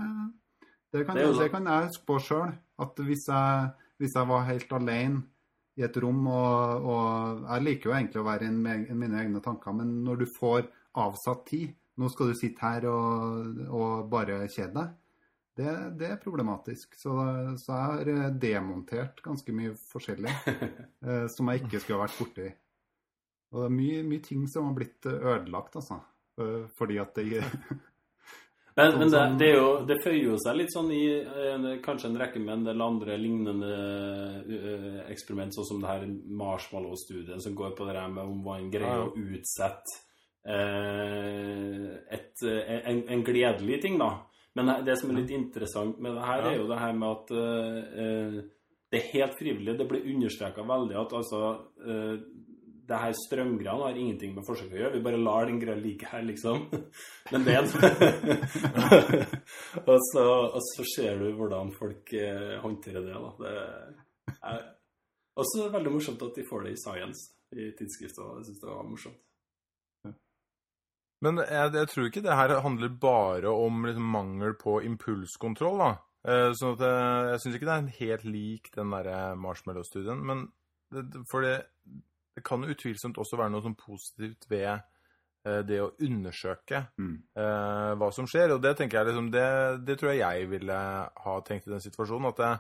det, 0.93 1.05
kan, 1.07 1.17
Det 1.17 1.29
er 1.29 1.39
det 1.39 1.53
kan 1.53 1.71
jeg 1.71 1.87
huske 1.89 2.09
på 2.09 2.19
sjøl. 2.21 2.51
At 2.85 2.99
hvis 3.07 3.29
jeg, 3.31 3.71
hvis 4.03 4.17
jeg 4.19 4.29
var 4.29 4.49
helt 4.49 4.75
alene 4.77 5.23
i 5.79 5.87
et 5.87 5.97
rom, 6.03 6.27
og, 6.31 6.85
og 6.91 7.47
jeg 7.49 7.65
liker 7.65 7.91
jo 7.91 7.97
egentlig 7.97 8.21
å 8.21 8.27
være 8.29 8.51
i 8.51 8.99
mine 8.99 9.23
egne 9.23 9.41
tanker, 9.43 9.75
men 9.75 9.97
når 10.07 10.23
du 10.23 10.29
får 10.37 10.69
avsatt 11.01 11.49
tid 11.49 11.73
Nå 11.95 12.09
skal 12.11 12.33
du 12.33 12.35
sitte 12.35 12.59
her 12.59 12.89
og, 12.91 13.59
og 13.71 14.09
bare 14.11 14.49
kjede 14.51 14.73
deg. 14.75 14.95
Det, 15.55 15.71
det 16.01 16.09
er 16.11 16.21
problematisk. 16.23 16.97
Så, 16.99 17.13
så 17.63 17.73
jeg 17.77 17.87
har 17.93 18.09
eh, 18.11 18.29
demontert 18.43 19.21
ganske 19.23 19.55
mye 19.55 19.75
forskjellig 19.93 20.33
eh, 21.07 21.27
som 21.31 21.51
jeg 21.53 21.63
ikke 21.63 21.81
skulle 21.83 22.01
ha 22.01 22.07
vært 22.09 22.19
borti. 22.19 22.49
Og 23.55 23.61
det 23.63 23.67
er 23.69 23.75
mye, 23.77 24.01
mye 24.11 24.23
ting 24.25 24.49
som 24.51 24.67
har 24.67 24.75
blitt 24.81 25.07
eh, 25.07 25.21
ødelagt, 25.35 25.77
altså. 25.79 26.01
Eh, 26.43 26.65
Fordi 26.75 26.99
at 26.99 27.15
det 27.21 27.45
Men, 28.75 28.97
men 28.99 29.07
det, 29.07 29.15
Sånn 29.15 29.37
det, 29.39 29.49
jo, 29.55 29.67
det 29.87 29.97
føyer 30.03 30.25
jo 30.33 30.37
seg 30.43 30.57
litt 30.59 30.73
sånn 30.75 30.89
i 30.91 31.05
en, 31.53 31.67
kanskje 31.85 32.09
en 32.11 32.17
rekke 32.19 32.41
med 32.43 32.57
en 32.57 32.65
del 32.67 32.81
andre 32.83 33.15
lignende 33.23 33.69
eksperiment, 35.13 35.55
sånn 35.55 35.69
som 35.69 35.79
det 35.85 35.93
her 35.93 36.03
Marshmallow-studien 36.41 37.39
som 37.45 37.55
går 37.55 37.77
på 37.79 37.87
det 37.87 37.95
her 37.95 38.11
med 38.11 38.25
om 38.27 38.41
man 38.43 38.67
greier 38.75 39.05
Ja. 39.05 39.07
å 39.07 39.15
utsette 39.15 39.95
eh, 40.51 41.87
et, 42.19 42.43
en, 42.91 43.05
en 43.15 43.23
gledelig 43.31 43.79
ting, 43.87 43.95
da. 44.03 44.11
Men 44.55 44.71
det 44.87 44.95
som 45.01 45.11
er 45.11 45.19
litt 45.19 45.33
interessant 45.35 45.99
med 46.03 46.15
det 46.15 46.25
her, 46.25 46.49
er 46.51 46.59
jo 46.61 46.69
det 46.71 46.79
her 46.79 46.93
med 46.95 47.09
at 47.11 47.33
eh, 47.35 48.37
det 48.95 49.01
er 49.01 49.13
helt 49.17 49.39
frivillig. 49.39 49.79
Det 49.79 49.87
blir 49.91 50.11
understreka 50.15 50.63
veldig 50.69 50.97
at 51.01 51.15
altså 51.19 51.41
uh, 51.83 52.17
det 52.89 52.99
her 53.01 53.15
strømgreiene 53.17 53.89
har 53.89 53.97
ingenting 53.99 54.35
med 54.37 54.47
forsøk 54.47 54.71
å 54.75 54.79
gjøre. 54.79 54.93
Vi 54.99 55.05
bare 55.07 55.19
lar 55.21 55.49
den 55.49 55.61
greia 55.63 55.79
ligge 55.81 56.07
her, 56.11 56.23
liksom. 56.27 56.67
Men 57.33 57.47
det 57.47 57.57
og, 59.91 59.99
så, 60.13 60.25
og 60.27 60.61
så 60.69 60.87
ser 60.93 61.19
du 61.23 61.31
hvordan 61.39 61.73
folk 61.79 62.13
eh, 62.19 62.55
håndterer 62.63 63.09
det. 63.09 63.17
da. 63.17 63.31
Det 63.41 64.37
er 64.53 64.61
også 65.41 65.71
veldig 65.73 65.95
morsomt 65.97 66.27
at 66.29 66.37
de 66.37 66.45
får 66.47 66.69
det 66.69 66.75
i 66.75 66.83
Science, 66.85 67.21
i 67.57 67.71
tidsskriftet. 67.79 68.21
Jeg 68.21 68.51
syns 68.51 68.63
det 68.63 68.71
var 68.71 68.91
morsomt. 68.91 69.24
Men 71.25 71.41
jeg, 71.43 71.73
jeg 71.79 71.89
tror 71.93 72.09
ikke 72.11 72.23
det 72.27 72.37
her 72.37 72.53
handler 72.65 72.91
bare 73.01 73.53
om 73.53 73.85
liksom, 73.89 74.09
mangel 74.15 74.55
på 74.61 74.79
impulskontroll, 74.85 75.79
da. 75.81 75.93
Eh, 76.25 76.51
sånn 76.57 76.75
at 76.77 76.83
jeg, 76.85 77.29
jeg 77.33 77.41
syns 77.43 77.57
ikke 77.59 77.69
det 77.69 77.77
er 77.77 77.95
helt 78.01 78.25
lik 78.29 78.71
den 78.77 78.93
derre 78.95 79.21
marshmallow-studien. 79.41 80.21
Men 80.25 80.47
det, 80.93 81.07
det- 81.13 81.25
for 81.31 81.45
det, 81.45 81.55
det 82.35 82.43
kan 82.45 82.65
utvilsomt 82.67 83.19
også 83.21 83.39
være 83.41 83.53
noe 83.55 83.63
sånn 83.65 83.77
positivt 83.79 84.47
ved 84.51 84.71
eh, 85.47 85.61
det 85.69 85.81
å 85.85 85.91
undersøke 86.03 86.87
Mm. 86.99 87.17
eh, 87.37 87.91
hva 88.01 88.09
som 88.17 88.27
skjer. 88.27 88.55
Og 88.57 88.63
det 88.65 88.77
tenker 88.79 88.99
jeg 89.03 89.11
liksom, 89.13 89.29
det, 89.35 89.49
det 89.87 89.99
tror 90.01 90.13
jeg 90.15 90.23
jeg 90.25 90.49
ville 90.51 90.79
ha 91.27 91.35
tenkt 91.47 91.69
i 91.69 91.75
den 91.75 91.85
situasjonen. 91.85 92.31
At 92.33 92.41
det, 92.41 92.53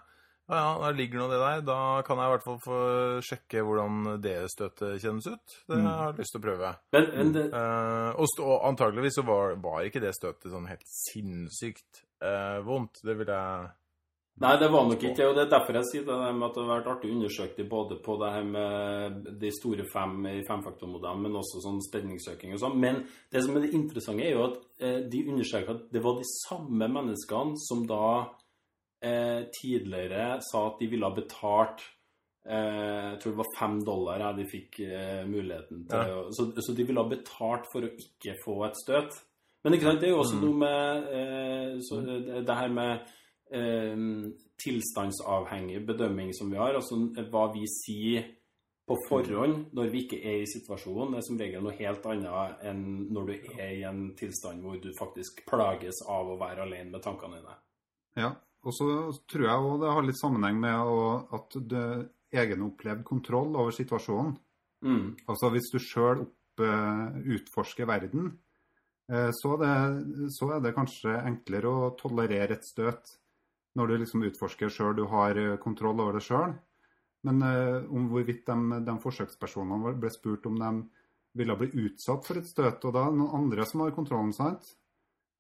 ja, 0.49 0.57
ja, 0.61 0.73
der 0.83 0.97
ligger 0.99 1.19
nå 1.23 1.29
det 1.31 1.39
der. 1.41 1.61
Da 1.65 1.79
kan 2.07 2.19
jeg 2.21 2.27
i 2.27 2.33
hvert 2.35 2.45
fall 2.45 2.59
få 2.65 2.81
sjekke 3.25 3.63
hvordan 3.65 4.19
det 4.25 4.37
støtet 4.53 5.01
kjennes 5.03 5.27
ut. 5.31 5.55
Det 5.69 5.79
Mm. 5.79 5.87
har 5.87 6.11
jeg 6.13 6.19
lyst 6.19 6.35
til 6.37 6.43
å 6.43 6.47
prøve. 6.49 6.75
Men, 6.93 7.09
men 7.17 7.33
det, 7.33 7.47
uh, 7.53 8.11
og, 8.21 8.27
og 8.45 8.69
antageligvis 8.69 9.17
så 9.21 9.25
var, 9.25 9.57
var 9.63 9.87
ikke 9.89 10.03
det 10.05 10.13
støtet 10.17 10.53
sånn 10.53 10.69
helt 10.69 10.85
sinnssykt 10.85 12.05
uh, 12.25 12.61
vondt. 12.67 13.01
Det 13.05 13.17
vil 13.19 13.33
jeg 13.33 13.73
Nei, 14.43 14.57
det 14.59 14.67
var 14.67 14.83
nok 14.83 14.99
ikke 14.99 15.15
det. 15.15 15.27
Og 15.31 15.37
det 15.37 15.43
er 15.45 15.51
derfor 15.53 15.77
jeg 15.79 15.87
sier 15.93 16.07
det 16.09 16.15
med 16.35 16.43
at 16.49 16.57
det 16.57 16.63
har 16.65 16.71
vært 16.73 16.89
artig 16.91 17.11
undersøkt 17.15 17.61
i 17.63 17.67
både 17.71 18.01
på 18.03 18.17
det 18.19 18.31
her 18.35 18.47
med 18.49 19.29
de 19.39 19.51
store 19.55 19.85
fem 19.93 20.17
i 20.27 20.41
femfaktormodellen, 20.49 21.21
men 21.23 21.37
også 21.39 21.61
sånn 21.63 21.79
spenningssøking 21.87 22.57
og 22.57 22.59
sånn. 22.65 22.75
Men 22.83 22.99
det 23.31 23.45
som 23.45 23.55
er 23.55 23.63
det 23.63 23.77
interessante, 23.79 24.27
er 24.27 24.35
jo 24.35 24.49
at 24.49 24.57
eh, 24.83 24.99
de 25.07 25.21
understreker 25.31 25.77
at 25.77 25.85
det 25.95 26.03
var 26.03 26.19
de 26.19 26.27
samme 26.33 26.89
menneskene 26.97 27.55
som 27.63 27.87
da 27.87 28.01
eh, 29.05 29.43
tidligere 29.55 30.39
sa 30.45 30.67
at 30.71 30.81
de 30.81 30.89
ville 30.91 31.09
ha 31.09 31.15
betalt 31.17 31.83
eh, 32.49 33.13
Jeg 33.13 33.21
tror 33.23 33.35
det 33.35 33.41
var 33.41 33.53
fem 33.59 33.77
dollar 33.87 34.25
ja, 34.25 34.33
de 34.37 34.47
fikk 34.49 34.81
eh, 34.87 35.23
muligheten 35.29 35.85
til 35.91 36.13
Ja. 36.15 36.23
så, 36.35 36.49
så 36.59 36.77
de 36.77 36.87
ville 36.89 37.03
ha 37.05 37.11
betalt 37.11 37.69
for 37.73 37.87
å 37.87 37.93
ikke 37.93 38.37
få 38.45 38.63
et 38.69 38.81
støt. 38.81 39.19
Men 39.65 39.77
ikke 39.77 39.89
sant, 39.89 40.01
det 40.03 40.11
er 40.11 40.13
jo 40.13 40.23
også 40.23 40.41
noe 40.43 40.57
med 40.61 41.83
så, 41.87 42.01
det, 42.05 42.57
her 42.59 42.73
med 42.75 43.07
tilstandsavhengig 44.61 45.79
bedømming 45.89 46.35
som 46.37 46.51
vi 46.53 46.59
har. 46.61 46.77
Altså 46.77 46.99
hva 47.33 47.47
vi 47.55 47.65
sier 47.73 48.27
på 48.85 48.97
forhånd 49.09 49.71
når 49.77 49.93
vi 49.93 50.03
ikke 50.05 50.19
er 50.21 50.43
i 50.43 50.49
situasjonen, 50.51 51.17
er 51.17 51.25
som 51.25 51.39
regel 51.41 51.65
noe 51.65 51.77
helt 51.79 52.05
annet 52.11 52.65
enn 52.69 52.83
når 53.15 53.31
du 53.31 53.35
er 53.57 53.71
i 53.79 53.85
en 53.89 54.11
tilstand 54.19 54.65
hvor 54.65 54.77
du 54.83 54.91
faktisk 54.99 55.45
plages 55.49 56.03
av 56.11 56.29
å 56.35 56.41
være 56.41 56.67
alene 56.67 56.93
med 56.93 57.05
tankene 57.05 57.41
dine. 57.41 57.57
Ja, 58.21 58.35
og 58.65 58.73
så 58.75 58.87
tror 59.31 59.47
jeg 59.47 59.69
òg 59.69 59.83
det 59.83 59.93
har 59.97 60.07
litt 60.07 60.21
sammenheng 60.21 60.61
med 60.61 60.89
å, 60.89 61.01
at 61.37 61.59
du 61.61 61.81
egenopplevd 62.35 63.05
kontroll 63.07 63.55
over 63.55 63.75
situasjonen. 63.75 64.35
Mm. 64.85 65.05
Altså 65.31 65.51
hvis 65.55 65.71
du 65.73 65.79
sjøl 65.83 66.25
utforsker 67.35 67.89
verden, 67.89 68.33
eh, 69.11 69.31
så 69.35 69.55
er, 69.57 69.63
det, 69.65 70.31
så 70.35 70.51
er 70.55 70.65
det 70.65 70.75
kanskje 70.77 71.17
enklere 71.25 71.71
å 71.71 71.93
tolerere 71.99 72.59
et 72.59 72.67
støt 72.67 73.17
når 73.75 73.91
du 73.91 73.97
liksom 74.05 74.23
utforsker 74.29 74.71
sjøl, 74.71 74.95
du 74.99 75.07
har 75.11 75.39
eh, 75.41 75.57
kontroll 75.63 76.03
over 76.05 76.19
det 76.19 76.25
sjøl. 76.27 76.55
Men 77.27 77.43
eh, 77.43 77.89
om 77.91 78.11
hvorvidt 78.13 78.47
de, 78.47 78.81
de 78.87 78.97
forsøkspersonene 79.03 79.97
ble 79.99 80.13
spurt 80.15 80.47
om 80.51 80.61
de 80.61 80.73
ville 81.35 81.57
bli 81.59 81.87
utsatt 81.89 82.27
for 82.27 82.39
et 82.39 82.47
støt, 82.47 82.85
og 82.87 82.95
da 82.95 83.07
er 83.07 83.15
det 83.15 83.19
noen 83.19 83.39
andre 83.41 83.67
som 83.67 83.83
har 83.83 83.95
kontrollen, 83.97 84.35
sant? 84.37 84.69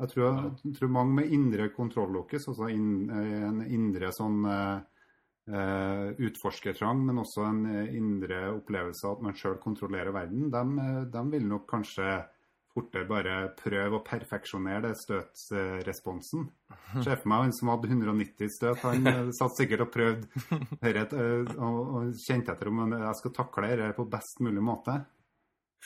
Jeg 0.02 0.10
tror, 0.10 0.38
jeg 0.64 0.74
tror 0.74 0.90
mange 0.90 1.20
med 1.20 1.32
indre 1.36 1.68
kontrollokus, 1.74 2.48
altså 2.50 2.68
inn, 2.72 3.10
eh, 3.14 3.44
en 3.46 3.62
indre 3.62 4.10
sånn 4.14 4.40
eh, 4.50 6.08
utforskertrang, 6.26 7.04
men 7.06 7.20
også 7.22 7.44
en 7.46 7.64
indre 7.86 8.48
opplevelse 8.56 9.06
av 9.06 9.18
at 9.18 9.26
man 9.28 9.36
sjøl 9.38 9.58
kontrollerer 9.62 10.14
verden, 10.16 10.48
de, 10.50 10.86
de 11.12 11.24
vil 11.36 11.46
nok 11.46 11.68
kanskje 11.70 12.08
fortere 12.74 13.06
bare 13.06 13.34
prøve 13.54 14.00
å 14.00 14.04
perfeksjonere 14.04 14.88
det 14.88 14.94
støtsresponsen. 14.98 16.48
Se 17.04 17.14
for 17.14 17.30
meg 17.30 17.44
han 17.46 17.54
som 17.54 17.70
hadde 17.70 17.92
190 17.92 18.50
støt, 18.50 18.82
han 18.82 19.30
satt 19.36 19.60
sikkert 19.60 19.86
og 19.86 19.92
prøvde 19.94 21.04
og, 21.54 21.78
og 22.00 22.16
kjente 22.24 22.54
etter 22.54 22.72
om 22.72 22.96
jeg 22.96 23.20
skal 23.20 23.36
takle 23.36 23.70
dette 23.76 23.94
på 23.98 24.08
best 24.10 24.42
mulig 24.42 24.64
måte. 24.64 25.04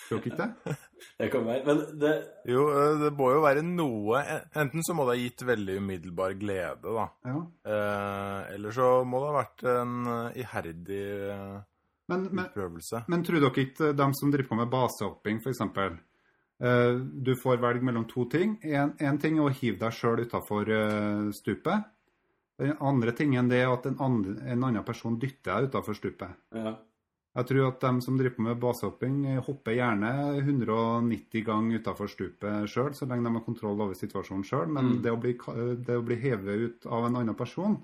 Tror 0.07 0.21
ikke 0.23 0.38
det? 0.38 0.76
Det 1.19 1.28
kan 1.33 1.45
være. 1.47 1.62
Men 1.67 1.81
det, 2.00 2.12
Jo, 2.49 2.64
eh, 2.73 2.97
det 3.02 3.11
må 3.19 3.31
jo 3.35 3.43
være 3.45 3.62
noe 3.67 4.21
Enten 4.59 4.85
så 4.87 4.95
må 4.97 5.07
det 5.07 5.17
ha 5.17 5.21
gitt 5.21 5.45
veldig 5.47 5.78
umiddelbar 5.83 6.37
glede, 6.40 6.95
da. 6.95 7.07
Ja. 7.28 7.40
Eh, 7.73 8.55
eller 8.57 8.75
så 8.75 8.88
må 9.07 9.23
det 9.23 9.31
ha 9.31 9.37
vært 9.37 9.64
en 9.75 10.12
eh, 10.14 10.40
iherdig 10.45 11.02
eh, 11.35 11.59
Men, 12.09 12.28
men, 12.31 12.47
utprøvelse. 12.47 13.02
Men 13.12 13.25
tror 13.26 13.43
dere 13.43 13.67
ikke 13.67 13.93
de 13.93 14.09
som 14.17 14.33
driver 14.33 14.49
på 14.49 14.61
med 14.62 14.73
basehopping, 14.73 15.43
f.eks. 15.45 15.62
Eh, 15.69 16.95
du 17.28 17.35
får 17.38 17.61
velge 17.62 17.85
mellom 17.85 18.09
to 18.09 18.25
ting. 18.33 18.57
Én 18.64 19.21
ting 19.21 19.38
er 19.38 19.45
å 19.45 19.52
hive 19.52 19.78
deg 19.83 19.95
sjøl 19.95 20.25
utafor 20.25 20.73
stupet. 21.37 21.90
Den 22.59 22.75
andre 22.83 23.12
tingen 23.14 23.50
det 23.52 23.61
er 23.62 23.71
at 23.71 23.85
en, 23.87 24.00
andre, 24.02 24.38
en 24.50 24.64
annen 24.67 24.87
person 24.87 25.19
dytter 25.21 25.61
deg 25.61 25.71
utafor 25.71 25.99
stupet. 25.99 26.38
ja. 26.57 26.78
Jeg 27.38 27.47
tror 27.52 27.68
at 27.68 27.80
de 27.85 28.02
som 28.02 28.16
driver 28.18 28.35
på 28.37 28.42
med 28.49 28.59
basehopping, 28.59 29.18
eh, 29.30 29.40
hopper 29.47 29.76
gjerne 29.78 30.11
190 30.42 31.45
ganger 31.47 31.78
utafor 31.78 32.11
stupet 32.11 32.66
sjøl, 32.73 32.90
så 32.99 33.07
lenge 33.07 33.28
de 33.28 33.35
har 33.38 33.45
kontroll 33.47 33.80
over 33.85 33.95
situasjonen 33.95 34.45
sjøl. 34.49 34.66
Men 34.75 34.85
Mm. 34.97 35.02
det, 35.04 35.12
å 35.14 35.21
bli, 35.23 35.33
det 35.87 35.97
å 36.00 36.02
bli 36.04 36.16
hevet 36.18 36.64
ut 36.66 36.87
av 36.90 37.07
en 37.07 37.16
annen 37.23 37.35
person, 37.38 37.78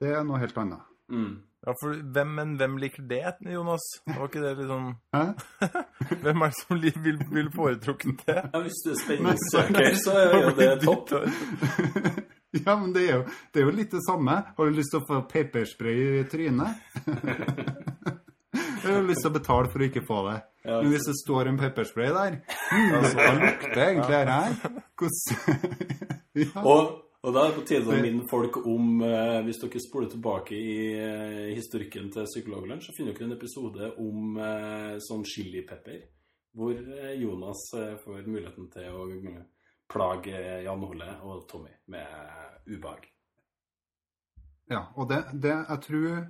det 0.00 0.14
er 0.14 0.22
noe 0.24 0.38
helt 0.38 0.56
annet. 0.62 0.86
Mm. 1.10 1.40
Ja, 1.66 1.74
for 1.82 1.92
hvem, 1.92 2.30
Men 2.34 2.56
hvem 2.56 2.78
liker 2.78 3.02
det, 3.10 3.34
Jonas? 3.52 3.82
Var 4.06 4.28
ikke 4.28 4.40
det 4.40 4.68
Hæ? 5.12 5.24
Hvem 6.22 6.42
er 6.42 6.46
det 6.46 6.56
som 6.56 6.80
vil, 6.80 7.18
vil 7.34 7.50
foretrukket 7.52 8.22
det? 8.26 8.36
Ja, 8.54 8.60
hvis 8.62 8.78
du 8.86 8.90
er 8.94 9.00
spenningssøker, 9.02 9.94
så 10.00 10.14
er 10.16 10.46
jo 10.46 10.54
det 10.56 10.70
topp. 10.86 11.10
Ja, 12.66 12.74
men 12.80 12.90
det 12.92 13.04
er, 13.08 13.16
jo, 13.20 13.24
det 13.54 13.60
er 13.60 13.66
jo 13.68 13.70
litt 13.76 13.92
det 13.94 14.00
samme. 14.02 14.32
Har 14.56 14.66
du 14.66 14.74
lyst 14.74 14.90
til 14.90 14.98
å 14.98 15.06
få 15.06 15.20
pepperspray 15.30 16.00
i 16.18 16.24
trynet? 16.26 17.89
Eller 18.80 18.96
har 18.96 19.06
lyst 19.08 19.24
til 19.24 19.30
å 19.30 19.36
betale 19.36 19.70
for 19.72 19.82
å 19.82 19.86
ikke 19.90 20.06
få 20.06 20.22
det? 20.28 20.38
Men 20.64 20.90
hvis 20.92 21.06
det 21.08 21.16
står 21.22 21.48
en 21.50 21.60
pepperspray 21.60 22.10
der, 22.12 22.40
hmm, 22.70 22.96
altså, 22.98 23.20
hva 23.20 23.30
lukter 23.38 23.84
egentlig 23.84 24.10
det 24.10 24.34
her? 24.34 24.82
Hvordan 25.00 25.78
ja. 26.42 26.64
Og, 26.64 26.90
og 27.20 27.34
da 27.36 27.42
er 27.42 27.50
det 27.50 27.56
på 27.58 27.66
tide 27.68 27.92
å 27.92 28.00
minne 28.00 28.26
folk 28.30 28.58
om 28.62 29.02
eh, 29.04 29.38
Hvis 29.46 29.60
dere 29.60 29.82
spoler 29.84 30.10
tilbake 30.12 30.56
i 30.56 30.74
eh, 30.96 31.46
historikken 31.56 32.10
til 32.14 32.28
Psykologlunsj, 32.28 32.88
så 32.88 32.96
finner 32.96 33.16
dere 33.16 33.28
en 33.28 33.36
episode 33.36 33.92
om 34.00 34.40
eh, 34.40 34.98
sånn 35.04 35.24
chilipepper. 35.28 36.02
Hvor 36.56 36.76
eh, 36.76 37.14
Jonas 37.20 37.64
eh, 37.78 37.96
får 38.04 38.26
muligheten 38.26 38.68
til 38.72 38.92
å 38.96 39.06
plage 39.90 40.44
Jan 40.64 40.84
Ole 40.86 41.08
og 41.26 41.48
Tommy 41.50 41.72
med 41.90 42.68
ubehag. 42.70 43.08
Ja, 44.70 44.84
og 44.94 45.08
det, 45.10 45.24
det 45.42 45.56
jeg 45.56 45.82
tror, 45.86 46.20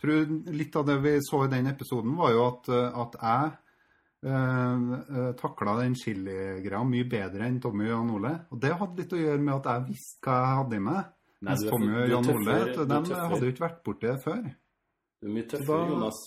tror 0.00 0.52
Litt 0.56 0.76
av 0.76 0.86
det 0.88 0.98
vi 1.04 1.14
så 1.24 1.44
i 1.46 1.52
den 1.52 1.66
episoden, 1.70 2.16
var 2.18 2.32
jo 2.34 2.42
at, 2.46 2.68
eh, 2.68 2.98
at 3.02 3.16
jeg 3.22 3.52
eh, 4.26 5.32
takla 5.40 5.76
den 5.82 5.94
chiligreia 5.98 6.82
mye 6.84 7.06
bedre 7.10 7.46
enn 7.48 7.60
Tommy 7.62 7.86
og 7.88 7.92
Jan 7.94 8.14
Ole. 8.16 8.32
Og 8.52 8.60
det 8.62 8.72
hadde 8.80 9.02
litt 9.02 9.12
å 9.16 9.20
gjøre 9.22 9.42
med 9.42 9.54
at 9.60 9.68
jeg 9.72 9.86
visste 9.92 10.26
hva 10.30 10.38
jeg 10.42 10.56
hadde 10.62 10.80
i 10.80 10.84
meg. 10.88 11.12
Nei, 11.36 11.50
Mens 11.52 11.66
Tommy 11.68 11.92
og 12.00 12.08
Jan 12.14 12.30
Ole 12.32 12.56
de 12.80 13.20
hadde 13.20 13.44
jo 13.44 13.52
ikke 13.52 13.66
vært 13.66 13.82
borti 13.84 14.08
det 14.08 14.18
før. 14.24 14.42
Du 15.20 15.28
er 15.28 15.34
mye 15.36 15.48
tøffere, 15.52 15.84
Da- 15.84 15.92
Jonas. 15.92 16.22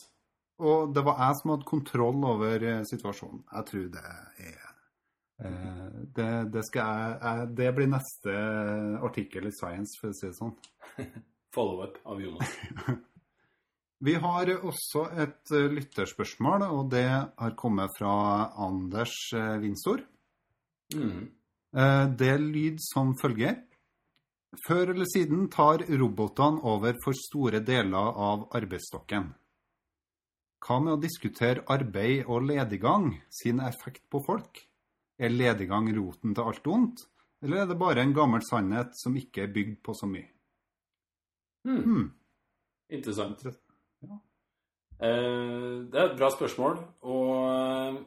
Og 0.59 0.89
det 0.93 1.01
var 1.07 1.21
jeg 1.23 1.35
som 1.39 1.51
hadde 1.53 1.65
kontroll 1.69 2.25
over 2.27 2.63
eh, 2.67 2.81
situasjonen. 2.83 3.45
Jeg 3.53 3.65
tror 3.69 3.85
det 3.93 4.01
er 4.03 4.57
eh, 5.47 5.99
det, 6.17 6.31
det, 6.51 6.63
skal 6.67 6.89
jeg, 6.89 7.13
jeg, 7.23 7.45
det 7.61 7.69
blir 7.77 7.87
neste 7.93 8.33
artikkel 9.07 9.47
i 9.47 9.53
Science, 9.55 9.95
for 10.01 10.11
å 10.11 10.17
si 10.17 10.27
det 10.27 10.35
sånn. 10.35 10.51
Follow-up 11.55 11.95
av 12.05 12.19
Jonas. 12.21 12.51
Vi 13.99 14.13
har 14.15 14.49
også 14.63 15.09
et 15.19 15.51
eh, 15.51 15.67
lytterspørsmål, 15.75 16.63
og 16.71 16.91
det 16.93 17.07
har 17.09 17.55
kommet 17.59 17.91
fra 17.97 18.13
Anders 18.55 19.15
Winsor. 19.33 19.59
Winstor. 19.65 20.05
Mm. 20.95 21.27
Eh, 21.75 22.05
Det 22.17 22.37
lyd 22.41 22.79
som 22.81 23.15
følger. 23.17 23.59
Før 24.65 24.95
eller 24.95 25.05
siden 25.05 25.49
tar 25.49 25.83
robotene 25.99 26.63
over 26.63 26.95
for 27.03 27.13
store 27.13 27.59
deler 27.59 28.15
av 28.17 28.47
arbeidsstokken. 28.57 29.27
Hva 30.59 30.79
med 30.83 30.95
å 30.95 31.01
diskutere 31.01 31.63
arbeid 31.69 32.25
og 32.25 32.47
lediggang 32.49 33.13
sin 33.29 33.61
effekt 33.61 34.09
på 34.09 34.23
folk? 34.25 34.57
Er 35.19 35.29
lediggang 35.29 35.91
roten 35.95 36.33
til 36.33 36.49
alt 36.49 36.67
ondt, 36.67 37.05
eller 37.43 37.61
er 37.61 37.69
det 37.69 37.77
bare 37.79 38.01
en 38.01 38.15
gammel 38.15 38.41
sannhet 38.47 38.95
som 38.97 39.15
ikke 39.15 39.45
er 39.45 39.53
bygd 39.53 39.79
på 39.83 39.93
så 39.93 40.09
mye? 40.09 40.27
Mm. 41.67 41.83
Hmm. 41.83 42.05
Interessant. 42.89 43.45
Eh, 44.99 45.87
det 45.87 45.95
er 45.95 46.09
et 46.09 46.19
bra 46.19 46.27
spørsmål, 46.33 46.79
og 47.07 47.33
eh, 47.47 47.99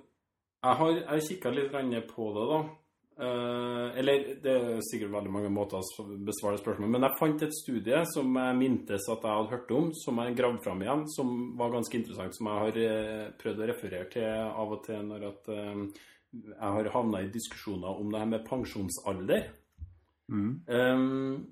jeg 0.62 0.78
har, 0.80 0.90
jeg 1.00 1.26
kikka 1.30 1.52
litt 1.54 1.72
på 2.10 2.28
det, 2.36 2.44
da. 2.50 2.60
Eh, 3.22 3.86
eller 4.02 4.26
det 4.44 4.52
er 4.52 4.84
sikkert 4.84 5.14
veldig 5.14 5.32
mange 5.32 5.52
måter 5.52 5.80
å 5.80 6.04
besvare 6.26 6.60
spørsmålet, 6.60 6.92
men 6.92 7.08
jeg 7.08 7.18
fant 7.20 7.46
et 7.46 7.56
studie 7.56 8.02
som 8.12 8.36
jeg 8.36 8.60
mintes 8.60 9.08
at 9.08 9.24
jeg 9.24 9.38
hadde 9.38 9.54
hørt 9.54 9.74
om, 9.78 9.90
som 10.04 10.20
jeg 10.20 10.36
gravde 10.36 10.64
fram 10.66 10.84
igjen, 10.84 11.08
som 11.16 11.34
var 11.56 11.72
ganske 11.78 12.00
interessant, 12.02 12.36
som 12.36 12.52
jeg 12.52 12.62
har 12.66 13.34
prøvd 13.40 13.64
å 13.64 13.72
referere 13.72 14.12
til 14.12 14.28
av 14.28 14.76
og 14.76 14.84
til 14.84 15.04
når 15.08 15.28
at, 15.32 15.52
jeg 16.32 16.76
har 16.76 16.94
havna 16.94 17.20
i 17.20 17.32
diskusjoner 17.32 17.98
om 18.00 18.12
det 18.12 18.20
her 18.20 18.28
med 18.30 18.46
pensjonsalder. 18.46 19.50
Mm. 20.32 21.42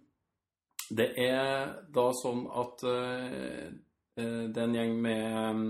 Det 0.89 1.13
er 1.21 1.75
da 1.93 2.07
sånn 2.17 2.47
at 2.49 2.85
det 4.51 4.61
er 4.61 4.67
en 4.67 4.77
gjeng 4.77 4.95
med, 5.03 5.65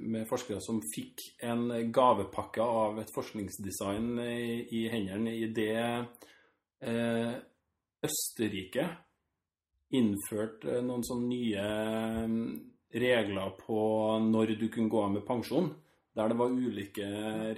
med 0.00 0.26
forskere 0.28 0.62
som 0.64 0.80
fikk 0.92 1.22
en 1.46 1.68
gavepakke 1.92 2.64
av 2.64 2.98
et 3.02 3.12
forskningsdesign 3.14 4.18
i, 4.24 4.64
i 4.80 4.82
hendene 4.92 5.34
i 5.36 5.48
det 5.54 5.76
eh, 5.80 7.32
Østerrike 8.00 8.86
innførte 9.96 10.80
noen 10.86 11.04
sånne 11.04 11.28
nye 11.28 11.64
regler 13.00 13.54
på 13.60 13.80
når 14.24 14.54
du 14.58 14.66
kunne 14.68 14.90
gå 14.90 15.02
av 15.04 15.14
med 15.18 15.26
pensjon. 15.26 15.70
Der 16.16 16.30
det 16.30 16.38
var 16.40 16.50
ulike 16.50 17.06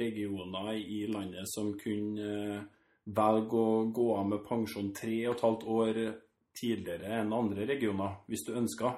regioner 0.01 0.75
i 0.77 1.07
landet 1.09 1.49
som 1.53 1.73
kunne 1.81 2.33
eh, 2.57 2.65
velge 3.05 3.59
å 3.59 3.87
gå 3.95 4.11
av 4.17 4.29
med 4.29 4.45
pensjon 4.47 4.93
tre 4.95 5.17
og 5.27 5.37
et 5.37 5.47
halvt 5.47 5.65
år 5.77 6.03
tidligere 6.57 7.17
enn 7.21 7.33
andre 7.35 7.67
regioner, 7.69 8.21
hvis 8.29 8.45
du 8.47 8.53
ønska. 8.59 8.93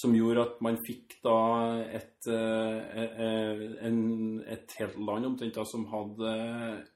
Som 0.00 0.16
gjorde 0.16 0.42
at 0.42 0.60
man 0.64 0.80
fikk 0.82 1.18
da 1.22 1.36
et, 1.84 2.26
eh, 2.26 3.02
eh, 3.04 3.62
en, 3.86 4.00
et 4.42 4.74
helt 4.80 4.98
land 4.98 5.28
omtrent 5.28 5.54
da, 5.54 5.64
som 5.68 5.86
hadde 5.92 6.32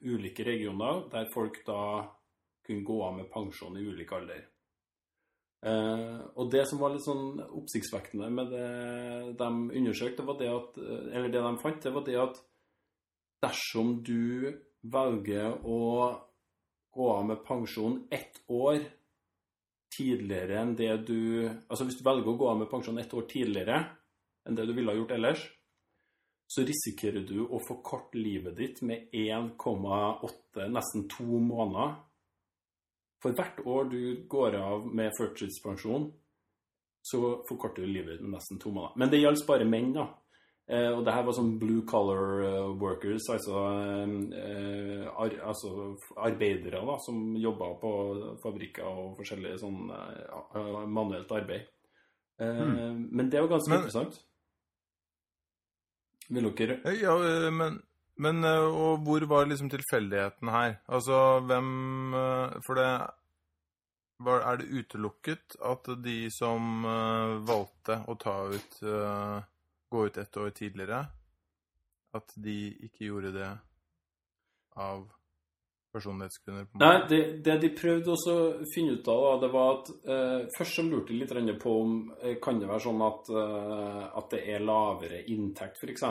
ulike 0.03 0.47
regioner, 0.47 1.05
der 1.13 1.31
folk 1.35 1.61
da 1.69 1.81
kunne 2.67 2.87
gå 2.87 2.99
av 3.07 3.15
med 3.21 3.31
pensjon 3.31 3.79
i 3.79 3.85
ulik 3.87 4.13
alder. 4.17 4.43
Eh, 5.67 6.19
og 6.35 6.51
det 6.51 6.67
som 6.69 6.83
var 6.83 6.95
litt 6.95 7.07
sånn 7.07 7.39
oppsiktsvekkende 7.47 8.31
med 8.33 8.51
det 8.53 8.67
de 9.39 9.51
undersøkte, 9.81 10.27
var 10.27 10.41
det 10.41 10.51
at, 10.51 10.79
eller 10.83 11.31
det 11.31 11.45
de 11.47 11.55
fant, 11.63 11.83
det 11.83 11.95
var 11.95 12.07
det 12.07 12.21
at 12.23 12.43
dersom 13.47 14.01
du 14.07 14.51
velger 14.87 15.61
å 15.67 15.81
gå 16.97 17.09
av 17.13 17.27
med 17.29 17.43
pensjon 17.47 18.01
ett 18.11 18.41
år 18.49 18.81
tidligere 19.97 20.61
enn 20.61 20.75
det 20.79 20.93
du 21.09 21.47
Altså 21.49 21.87
hvis 21.87 21.99
du 21.99 22.05
velger 22.07 22.33
å 22.33 22.39
gå 22.39 22.49
av 22.51 22.59
med 22.61 22.71
pensjon 22.71 22.99
ett 23.01 23.15
år 23.17 23.27
tidligere 23.31 23.81
enn 24.47 24.59
det 24.59 24.67
du 24.69 24.75
ville 24.77 24.93
ha 24.93 24.99
gjort 24.99 25.15
ellers, 25.17 25.41
så 26.47 26.63
risikerer 26.63 27.25
du 27.27 27.41
å 27.43 27.59
forkorte 27.67 28.21
livet 28.21 28.55
ditt 28.59 28.83
med 28.87 29.09
1,8, 29.11 30.69
nesten 30.71 31.09
to 31.11 31.41
måneder. 31.43 31.97
For 33.23 33.35
hvert 33.35 33.59
år 33.67 33.89
du 33.91 34.03
går 34.31 34.55
av 34.61 34.87
med 34.87 35.11
førtidspensjon, 35.19 36.07
så 37.03 37.21
forkorter 37.49 37.83
du 37.83 37.91
livet 37.91 38.15
ditt 38.17 38.27
med 38.29 38.37
nesten 38.37 38.61
to 38.63 38.71
måneder. 38.71 38.95
Men 39.03 39.11
det 39.11 39.23
gjaldt 39.25 39.47
bare 39.49 39.67
menn, 39.67 39.91
da. 39.97 40.07
Eh, 40.69 40.89
og 40.91 41.05
det 41.07 41.13
her 41.15 41.23
var 41.23 41.35
sånn 41.37 41.53
blue 41.61 41.85
collar 41.87 42.41
eh, 42.43 42.71
workers, 42.81 43.29
altså, 43.31 43.61
eh, 44.35 45.05
ar, 45.07 45.37
altså 45.53 45.93
arbeidere 46.27 46.81
da, 46.89 46.97
som 47.05 47.37
jobba 47.39 47.69
på 47.79 47.91
fabrikker 48.43 48.83
og 48.89 49.13
forskjellig 49.21 49.53
sånn 49.63 49.77
manuelt 50.91 51.31
arbeid. 51.31 51.69
Hmm. 52.43 53.07
Men 53.17 53.31
det 53.31 53.41
var 53.41 53.49
ganske 53.55 53.71
Men- 53.71 53.79
interessant. 53.85 54.19
Vil 56.29 56.51
dere 56.59 56.81
Ja, 56.99 57.15
men, 57.55 57.79
men 58.19 58.45
Og 58.45 58.99
hvor 59.07 59.25
var 59.31 59.47
liksom 59.47 59.71
tilfeldigheten 59.71 60.51
her? 60.51 60.81
Altså, 60.89 61.41
hvem 61.47 62.13
For 62.67 62.75
det 62.75 63.11
Er 64.43 64.57
det 64.57 64.67
utelukket 64.69 65.57
at 65.65 65.87
de 66.03 66.29
som 66.35 66.83
valgte 67.47 68.03
å 68.09 68.19
ta 68.19 68.37
ut 68.51 68.83
Gå 69.89 70.07
ut 70.07 70.17
ett 70.19 70.37
år 70.37 70.51
tidligere, 70.51 71.05
at 72.17 72.33
de 72.35 72.57
ikke 72.89 73.07
gjorde 73.07 73.31
det 73.37 73.53
av 74.77 75.05
personlighetsgrunner? 75.97 76.67
Nei, 76.81 76.97
det, 77.09 77.21
det 77.45 77.57
de 77.63 77.71
prøvde 77.77 78.13
også 78.13 78.35
å 78.37 78.69
finne 78.75 78.97
ut 78.99 79.09
av, 79.09 79.23
da, 79.25 79.33
det 79.45 79.51
var 79.55 79.71
at 79.77 79.91
eh, 80.13 80.47
Først 80.57 80.79
så 80.79 80.85
lurte 80.85 81.15
de 81.15 81.21
litt 81.23 81.63
på 81.63 81.75
om 81.83 81.95
eh, 82.21 82.37
kan 82.43 82.61
det 82.61 82.69
være 82.69 82.85
sånn 82.85 83.05
at, 83.07 83.31
eh, 83.33 84.03
at 84.21 84.31
det 84.35 84.43
er 84.53 84.65
lavere 84.67 85.23
inntekt, 85.33 85.81
f.eks., 85.81 86.05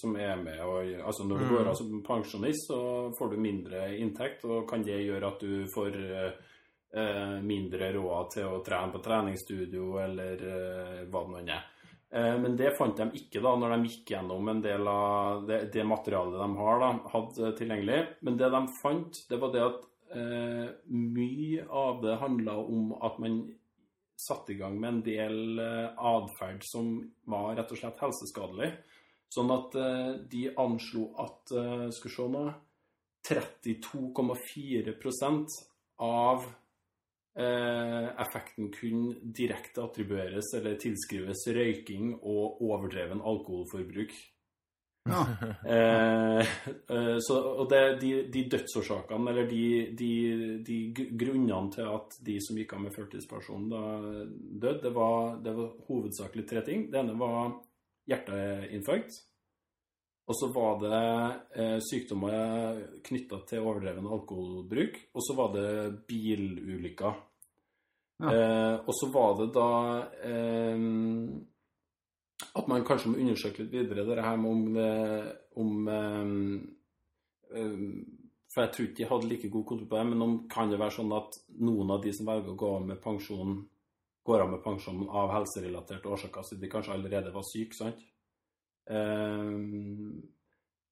som 0.00 0.16
er 0.20 0.36
med 0.42 0.60
å 0.60 0.80
Altså 0.82 1.26
når 1.28 1.38
du 1.38 1.46
Mm. 1.46 1.54
går 1.56 1.70
av 1.70 1.78
som 1.78 2.02
pensjonist, 2.06 2.68
så 2.68 2.80
får 3.18 3.30
du 3.32 3.36
mindre 3.40 3.96
inntekt, 3.98 4.44
og 4.44 4.68
kan 4.68 4.82
det 4.84 5.00
gjøre 5.00 5.32
at 5.32 5.40
du 5.40 5.66
får 5.72 6.00
eh, 6.02 6.32
eh, 6.94 7.36
mindre 7.42 7.92
råd 7.96 8.32
til 8.36 8.50
å 8.50 8.62
trene 8.64 8.92
på 8.92 9.02
treningsstudio, 9.04 9.98
eller 10.04 10.48
eh, 10.52 11.04
hva 11.08 11.24
det 11.24 11.32
nå 11.32 11.44
er. 11.56 11.68
Eh, 12.12 12.36
Men 12.38 12.56
det 12.56 12.74
fant 12.76 12.96
de 12.96 13.08
ikke 13.16 13.40
da 13.44 13.54
når 13.56 13.76
de 13.76 13.88
gikk 13.88 14.12
gjennom 14.14 14.48
en 14.52 14.60
del 14.64 14.88
av 14.88 15.46
det, 15.48 15.62
det 15.72 15.84
materialet 15.88 16.38
de 16.42 16.50
har 16.60 16.82
da, 16.82 16.90
hadde 17.14 17.52
tilgjengelig. 17.58 18.00
Men 18.20 18.36
det 18.40 18.52
de 18.52 18.62
fant, 18.80 19.22
det 19.30 19.40
var 19.40 19.52
det 19.54 19.64
at 19.64 19.82
eh, 20.12 20.68
mye 20.92 21.66
av 21.68 22.02
det 22.04 22.20
handla 22.20 22.58
om 22.60 22.92
at 23.00 23.18
man 23.22 23.42
satte 24.22 24.52
i 24.52 24.58
gang 24.60 24.76
med 24.78 24.90
en 24.90 25.02
del 25.06 25.58
eh, 25.58 25.88
atferd 25.96 26.62
som 26.68 26.98
var 27.32 27.56
rett 27.56 27.72
og 27.72 27.80
slett 27.80 28.02
helseskadelig. 28.04 28.70
Sånn 29.32 29.50
at 29.54 29.74
eh, 29.80 30.10
de 30.28 30.42
anslo 30.60 31.08
at 31.22 31.52
eh, 31.56 31.88
Skal 31.96 32.10
vi 32.10 32.16
se 32.18 32.28
nå 32.34 32.44
32,4 33.22 34.92
av 36.02 36.44
eh, 36.44 36.50
effekten 37.32 38.66
kunne 38.74 39.14
direkte 39.32 39.80
attribueres 39.80 40.50
eller 40.58 40.74
tilskrives 40.76 41.46
røyking 41.48 42.10
og 42.20 42.60
overdreven 42.60 43.22
alkoholforbruk. 43.24 44.12
Ja. 45.08 45.22
Eh, 45.66 46.46
eh, 46.96 47.16
så, 47.18 47.38
og 47.58 47.66
det, 47.70 47.80
de, 48.00 48.12
de 48.32 48.44
dødsårsakene, 48.50 49.30
eller 49.30 49.48
de, 49.50 49.64
de, 49.98 50.12
de 50.66 50.78
grunnene 51.18 51.72
til 51.74 51.90
at 51.90 52.16
de 52.26 52.36
som 52.44 52.58
gikk 52.58 52.76
av 52.76 52.84
med 52.84 52.94
førtidspensjon 52.94 53.66
døde, 53.72 54.78
det 54.84 54.94
var, 54.94 55.36
det 55.42 55.56
var 55.58 55.74
hovedsakelig 55.88 56.46
tre 56.48 56.62
ting. 56.66 56.86
Det 56.92 57.02
ene 57.02 57.18
var 57.18 57.56
hjerteinfarkt. 58.10 59.18
Og 60.30 60.36
så 60.38 60.48
var 60.54 60.76
det 60.78 60.98
eh, 61.58 61.78
sykdommer 61.82 62.78
knytta 63.04 63.40
til 63.48 63.64
overdreven 63.64 64.06
alkoholbruk. 64.06 65.00
Og 65.12 65.24
så 65.26 65.34
var 65.38 65.50
det 65.56 65.70
bilulykker. 66.08 67.16
Ja. 68.22 68.30
Eh, 68.30 68.76
og 68.86 68.92
så 68.94 69.08
var 69.10 69.34
det 69.40 69.48
da 69.56 69.70
eh, 70.28 70.84
at 72.52 72.68
man 72.68 72.84
kanskje 72.86 73.12
må 73.12 73.20
undersøke 73.22 73.64
litt 73.64 73.74
videre 73.74 74.06
det 74.06 74.22
her 74.22 74.38
med 74.40 74.50
om, 74.52 74.62
om 75.62 75.90
eh, 75.96 76.32
eh, 77.58 77.82
For 78.52 78.66
jeg 78.66 78.72
tror 78.74 78.88
ikke 78.88 79.00
de 79.00 79.10
hadde 79.10 79.28
like 79.30 79.52
god 79.52 79.66
kontroll 79.66 79.90
på 79.90 79.98
det, 79.98 80.06
men 80.12 80.24
om 80.26 80.38
kan 80.52 80.70
det 80.70 80.80
være 80.80 80.98
sånn 80.98 81.12
at 81.16 81.38
noen 81.64 81.94
av 81.94 82.02
de 82.04 82.12
som 82.14 82.28
velger 82.28 82.52
å 82.52 82.58
gå 82.62 82.72
av 82.76 82.88
med 82.90 83.02
pensjon 83.02 83.60
går 84.22 84.44
av 84.44 84.50
med 84.52 84.60
pensjon 84.62 85.06
av 85.08 85.32
helserelaterte 85.34 86.10
årsaker, 86.12 86.44
så 86.46 86.58
de 86.60 86.68
kanskje 86.70 86.94
allerede 86.94 87.32
var 87.34 87.46
syke, 87.48 87.74
sant? 87.74 88.04
Eh, 88.90 89.50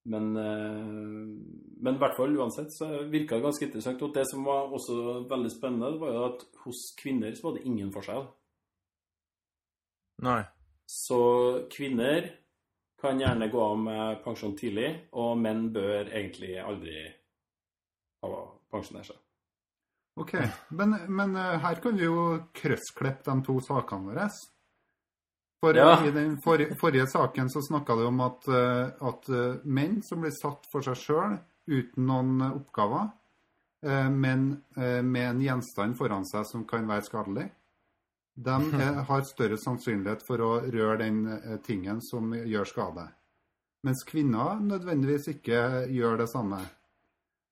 men, 0.03 0.37
eh, 0.37 0.85
men 1.81 1.95
i 1.95 2.01
hvert 2.01 2.17
fall 2.17 2.37
uansett 2.37 2.73
så 2.73 2.89
virka 3.11 3.37
det 3.37 3.45
ganske 3.45 3.65
interessant. 3.67 4.01
Og 4.01 4.13
det 4.15 4.25
som 4.29 4.45
var 4.47 4.73
også 4.73 4.97
veldig 5.29 5.51
spennende, 5.53 5.97
var 6.01 6.15
jo 6.15 6.27
at 6.29 6.45
hos 6.65 6.83
kvinner 6.99 7.33
så 7.35 7.49
var 7.49 7.57
det 7.57 7.65
ingen 7.69 7.91
forskjell. 7.93 8.27
Nei. 10.25 10.41
Så 10.89 11.21
kvinner 11.71 12.29
kan 13.01 13.19
gjerne 13.19 13.49
gå 13.49 13.61
av 13.63 13.79
med 13.81 14.21
pensjon 14.25 14.53
tidlig, 14.57 14.89
og 15.17 15.33
menn 15.41 15.69
bør 15.73 16.11
egentlig 16.11 16.53
aldri 16.61 17.07
pensjonere 18.71 19.07
seg. 19.07 19.21
Ok, 20.21 20.35
men, 20.75 20.97
men 21.09 21.37
eh, 21.39 21.57
her 21.63 21.79
kan 21.81 21.95
vi 21.97 22.05
jo 22.05 22.25
kryssklippe 22.57 23.25
de 23.25 23.45
to 23.47 23.55
sakene 23.63 24.11
våre. 24.11 24.27
For 25.61 25.77
Ja. 25.77 26.07
I 26.07 26.11
den 26.11 26.37
forrige, 26.41 26.75
forrige 26.75 27.07
saken 27.07 27.49
så 27.49 27.61
snakka 27.61 27.95
du 27.95 28.07
om 28.07 28.19
at, 28.25 28.47
eh, 28.47 28.89
at 29.07 29.29
eh, 29.29 29.59
menn 29.63 30.01
som 30.01 30.21
blir 30.21 30.33
satt 30.33 30.65
for 30.71 30.81
seg 30.81 30.97
sjøl 30.97 31.37
uten 31.69 32.07
noen 32.07 32.41
oppgaver, 32.47 33.11
eh, 33.85 34.09
men 34.09 34.63
med 34.75 35.27
en 35.29 35.41
gjenstand 35.41 35.97
foran 35.97 36.25
seg 36.25 36.47
som 36.49 36.65
kan 36.65 36.87
være 36.89 37.05
skadelig, 37.05 37.51
de 38.33 38.57
eh, 38.73 39.03
har 39.05 39.21
større 39.21 39.57
sannsynlighet 39.61 40.25
for 40.25 40.41
å 40.41 40.51
røre 40.65 40.97
den 41.03 41.21
tingen 41.63 42.01
som 42.01 42.33
gjør 42.33 42.65
skade. 42.65 43.05
Mens 43.85 44.03
kvinner 44.05 44.59
nødvendigvis 44.61 45.27
ikke 45.35 45.85
gjør 45.93 46.17
det 46.23 46.29
samme. 46.29 46.59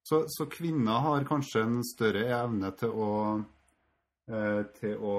Så, 0.05 0.23
så 0.29 0.49
kvinner 0.49 1.05
har 1.05 1.25
kanskje 1.29 1.61
en 1.61 1.79
større 1.85 2.25
evne 2.41 2.71
til 2.77 2.89
å 2.89 3.11
til 4.77 4.99
å 5.01 5.15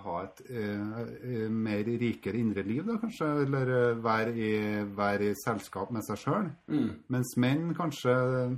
ha 0.00 0.16
et 0.24 0.40
eh, 0.48 1.00
eh, 1.28 1.46
mer 1.52 1.84
rikere 1.84 2.40
indre 2.40 2.64
liv, 2.64 2.82
da 2.86 2.96
kanskje, 3.02 3.28
eller 3.44 3.72
eh, 3.76 4.00
være 4.00 4.32
i, 4.32 4.52
være 4.96 5.30
i 5.30 5.36
selskap 5.36 5.92
med 5.92 6.06
seg 6.06 6.22
sjøl. 6.22 6.48
Mm. 6.72 6.90
Mens 7.12 7.34
menn 7.40 7.70
kanskje 7.76 8.16
eh, 8.16 8.56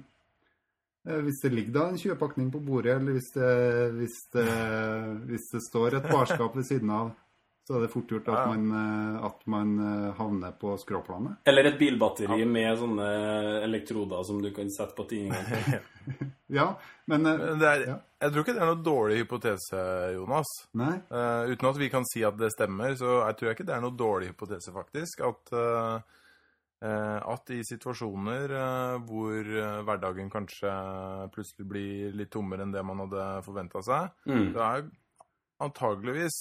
Hvis 1.27 1.41
det 1.43 1.51
ligger 1.51 1.75
da 1.75 1.89
en 1.91 1.99
20-pakning 1.99 2.53
på 2.55 2.61
bordet, 2.63 2.95
eller 3.01 3.17
hvis 3.17 3.33
det, 3.35 3.51
hvis, 3.99 4.19
det, 4.37 4.47
hvis 5.27 5.49
det 5.51 5.63
står 5.67 5.99
et 5.99 6.07
barskap 6.13 6.55
ved 6.55 6.69
siden 6.69 6.93
av, 6.95 7.11
så 7.63 7.77
er 7.79 7.85
det 7.85 7.91
fort 7.93 8.09
gjort 8.11 8.29
at 8.29 8.39
Ja. 8.39 8.47
man, 8.53 8.65
eh, 8.75 9.25
at 9.27 9.47
man 9.47 9.69
eh, 9.79 10.13
havner 10.19 10.53
på 10.59 10.73
skråplanet. 10.83 11.37
Eller 11.47 11.65
et 11.71 11.79
bilbatteri 11.79 12.45
med 12.45 12.77
sånne 12.81 13.07
elektroder 13.63 14.25
som 14.27 14.41
du 14.43 14.51
kan 14.53 14.71
sette 14.71 14.95
på 14.99 15.09
ting. 15.09 15.31
Ja, 16.53 16.75
men 17.07 17.25
eh, 17.27 17.39
Men 17.39 17.59
det 17.61 17.69
er, 17.69 17.83
Ja. 17.87 17.95
jeg 18.21 18.33
tror 18.33 18.43
ikke 18.43 18.55
det 18.57 18.63
er 18.63 18.73
noe 18.75 18.83
dårlig 18.85 19.19
hypotese, 19.23 19.83
Jonas. 20.17 20.51
Nei. 20.75 20.97
Uh, 21.11 21.47
uten 21.53 21.69
at 21.71 21.77
vi 21.79 21.89
kan 21.89 22.05
si 22.05 22.25
at 22.27 22.37
det 22.37 22.51
stemmer, 22.53 22.97
så 22.99 23.21
jeg 23.29 23.37
tror 23.39 23.49
jeg 23.49 23.57
ikke 23.57 23.67
det 23.71 23.77
er 23.77 23.81
noe 23.85 23.97
dårlig 23.97 24.33
hypotese, 24.33 24.75
faktisk. 24.75 25.23
At, 25.25 25.53
uh, 25.55 26.01
eh, 26.83 27.21
at 27.33 27.51
i 27.55 27.61
situasjoner 27.63 28.57
hvor 29.07 29.53
hverdagen 29.87 30.29
kanskje 30.35 30.75
plutselig 31.33 31.69
blir 31.71 32.13
litt 32.19 32.33
tommere 32.35 32.67
enn 32.67 32.75
det 32.75 32.83
man 32.85 32.99
hadde 33.07 33.29
forventa 33.47 33.81
seg, 33.87 34.11
Mm. 34.27 34.53
det 34.53 34.61
er 34.67 34.91
antageligvis 35.63 36.41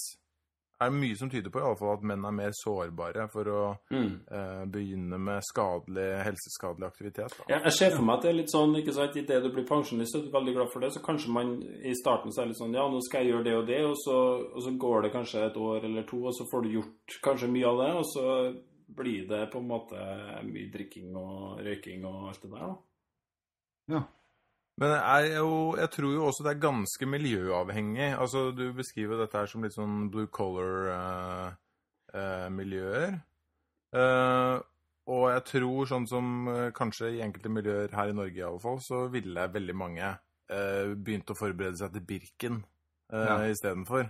er 0.82 0.90
det 0.90 0.98
mye 1.00 1.16
som 1.18 1.30
tyder 1.30 1.50
på 1.54 1.60
i 1.60 1.64
alle 1.66 1.78
fall 1.80 1.92
at 1.96 2.02
menn 2.10 2.24
er 2.28 2.34
mer 2.36 2.52
sårbare 2.58 3.28
for 3.32 3.44
å 3.52 3.62
Mm. 3.90 4.20
eh, 4.30 4.64
begynne 4.66 5.18
med 5.18 5.42
skadelig, 5.46 6.06
helseskadelig 6.26 6.86
aktivitet. 6.88 7.34
Da. 7.38 7.44
Ja, 7.48 7.58
jeg 7.64 7.72
ser 7.72 7.90
for 7.96 8.02
meg 8.02 8.16
at 8.16 8.22
det 8.22 8.30
er 8.30 8.38
litt 8.40 8.50
sånn, 8.52 8.74
ikke 8.76 8.94
sant, 8.94 9.16
idet 9.16 9.42
du 9.42 9.50
blir 9.50 9.66
pensjonist 9.68 10.14
og 10.16 10.22
du 10.24 10.28
er 10.28 10.38
veldig 10.40 10.54
glad 10.54 10.72
for 10.72 10.80
det, 10.80 10.90
så 10.92 11.02
kanskje 11.04 11.32
man 11.32 11.62
i 11.62 11.94
starten 11.94 12.30
så 12.32 12.42
er 12.42 12.46
litt 12.52 12.58
sånn 12.60 12.74
Ja, 12.74 12.88
nå 12.88 13.00
skal 13.02 13.24
jeg 13.24 13.32
gjøre 13.34 13.44
det 13.44 13.56
og 13.56 13.66
det, 13.66 13.80
og 13.84 13.96
så, 13.96 14.16
og 14.54 14.62
så 14.62 14.78
går 14.78 15.02
det 15.02 15.12
kanskje 15.12 15.46
et 15.46 15.56
år 15.56 15.84
eller 15.84 16.02
to, 16.04 16.24
og 16.26 16.32
så 16.34 16.46
får 16.52 16.62
du 16.62 16.68
gjort 16.76 17.18
kanskje 17.22 17.50
mye 17.52 17.66
av 17.68 17.78
det, 17.82 17.90
og 17.96 18.04
så 18.12 18.26
blir 18.92 19.26
det 19.28 19.50
på 19.50 19.58
en 19.58 19.68
måte 19.68 19.96
mye 20.44 20.70
drikking 20.72 21.14
og 21.16 21.60
røyking 21.64 22.04
og 22.04 22.28
alt 22.28 22.42
det 22.42 22.50
der, 22.50 22.66
da. 22.66 22.76
Ja. 23.88 24.02
Men 24.82 24.90
jo, 25.30 25.50
jeg 25.78 25.90
tror 25.94 26.10
jo 26.16 26.24
også 26.26 26.42
det 26.46 26.52
er 26.56 26.64
ganske 26.64 27.06
miljøavhengig. 27.06 28.08
Altså, 28.18 28.48
Du 28.56 28.64
beskriver 28.74 29.16
dette 29.20 29.38
her 29.38 29.46
som 29.50 29.62
litt 29.62 29.76
sånn 29.76 30.08
blue 30.10 30.26
collar-miljøer. 30.32 33.20
og 35.12 35.24
jeg 35.32 35.42
tror, 35.50 35.86
sånn 35.90 36.06
som 36.08 36.48
eh, 36.48 36.70
kanskje 36.74 37.10
i 37.16 37.22
enkelte 37.24 37.50
miljøer 37.52 37.90
her 37.94 38.08
i 38.12 38.16
Norge 38.16 38.38
i 38.38 38.42
alle 38.46 38.60
fall, 38.62 38.78
så 38.80 39.06
ville 39.12 39.48
veldig 39.54 39.74
mange 39.76 40.08
uh, 40.52 40.92
begynt 40.94 41.30
å 41.32 41.36
forberede 41.36 41.76
seg 41.80 41.92
til 41.96 42.04
Birken 42.06 42.60
uh, 43.12 43.24
Ja. 43.26 43.36
istedenfor. 43.50 44.04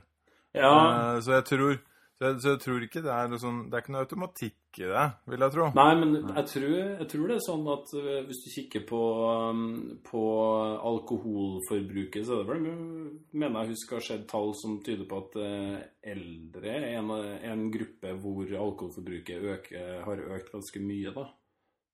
Ja, 0.55 0.73
Eh, 1.17 1.21
så 1.25 1.33
jeg 1.39 1.45
tror 1.49 1.79
så 2.19 2.23
jeg, 2.29 2.35
så 2.43 2.49
jeg 2.53 2.61
tror 2.61 2.81
ikke 2.85 3.03
det 3.03 3.13
er 3.13 3.29
noe 3.33 3.41
sånn 3.41 3.63
Det 3.71 3.75
er 3.75 3.81
ikke 3.83 3.93
noe 3.95 4.03
automatikk 4.05 4.57
i 4.81 4.89
det, 4.89 5.05
vil 5.29 5.45
jeg 5.45 5.55
tro. 5.55 5.67
Nei, 5.77 5.91
men 6.01 6.15
jeg 6.21 6.47
tror, 6.53 6.77
jeg 6.79 7.09
tror 7.13 7.27
det 7.29 7.37
er 7.37 7.45
sånn 7.47 7.67
at 7.75 7.93
øh, 7.99 8.21
hvis 8.29 8.41
du 8.45 8.49
kikker 8.55 8.87
på, 8.89 9.03
um, 9.51 9.67
på 10.07 10.23
alkoholforbruket, 10.93 12.25
så 12.27 12.39
er 12.39 12.43
det 12.43 12.51
vel 12.53 12.67
mener 13.33 13.61
jeg 13.63 13.75
husker 13.75 13.99
har 13.99 14.07
skjedd 14.09 14.25
tall 14.31 14.55
som 14.59 14.81
tyder 14.87 15.05
på 15.11 15.21
at 15.27 15.39
øh, 15.43 15.77
eldre 16.15 16.75
er 16.79 16.99
en, 17.03 17.13
en 17.53 17.69
gruppe 17.75 18.17
hvor 18.25 18.57
alkoholforbruket 18.65 19.53
øker, 19.57 20.03
har 20.07 20.27
økt 20.39 20.53
ganske 20.55 20.83
mye, 20.83 21.15
da. 21.15 21.29